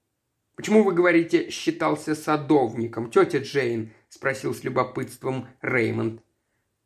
«Почему 0.56 0.82
вы 0.82 0.92
говорите 0.92 1.50
«считался 1.50 2.14
садовником», 2.14 3.10
тетя 3.10 3.38
Джейн?»– 3.38 3.92
спросил 4.08 4.54
с 4.54 4.64
любопытством 4.64 5.46
Реймонд. 5.60 6.22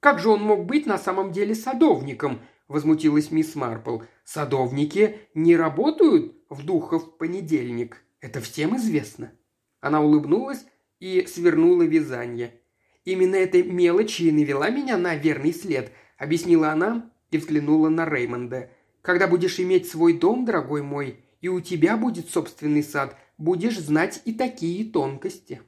«Как 0.01 0.21
же 0.21 0.29
он 0.29 0.43
мог 0.43 0.67
быть 0.67 0.87
на 0.87 0.99
самом 0.99 1.33
деле 1.33 1.55
садовником?»– 1.55 2.41
возмутилась 2.69 3.31
мисс 3.31 3.55
Марпл. 3.55 4.01
«Садовники 4.25 5.17
не 5.35 5.57
работают 5.57 6.37
в 6.49 6.65
духов 6.65 7.17
понедельник. 7.19 8.03
Это 8.21 8.41
всем 8.41 8.77
известно». 8.77 9.33
Она 9.81 10.01
улыбнулась 10.01 10.65
и 11.01 11.27
свернула 11.27 11.83
вязание. 11.83 12.61
«Именно 13.05 13.37
эта 13.37 13.63
мелочь 13.63 14.21
и 14.21 14.31
навела 14.31 14.71
меня 14.71 14.97
на 14.97 15.17
верный 15.17 15.53
след»,– 15.53 15.93
объяснила 16.19 16.71
она 16.71 17.11
и 17.31 17.39
взглянула 17.39 17.89
на 17.89 18.05
Реймонда. 18.09 18.71
«Когда 19.03 19.27
будешь 19.27 19.59
иметь 19.59 19.89
свой 19.89 20.13
дом, 20.13 20.45
дорогой 20.45 20.83
мой, 20.83 21.25
и 21.41 21.49
у 21.49 21.61
тебя 21.61 21.97
будет 21.97 22.29
собственный 22.31 22.83
сад, 22.83 23.17
будешь 23.37 23.79
знать 23.79 24.23
и 24.25 24.33
такие 24.33 24.85
тонкости». 24.85 25.63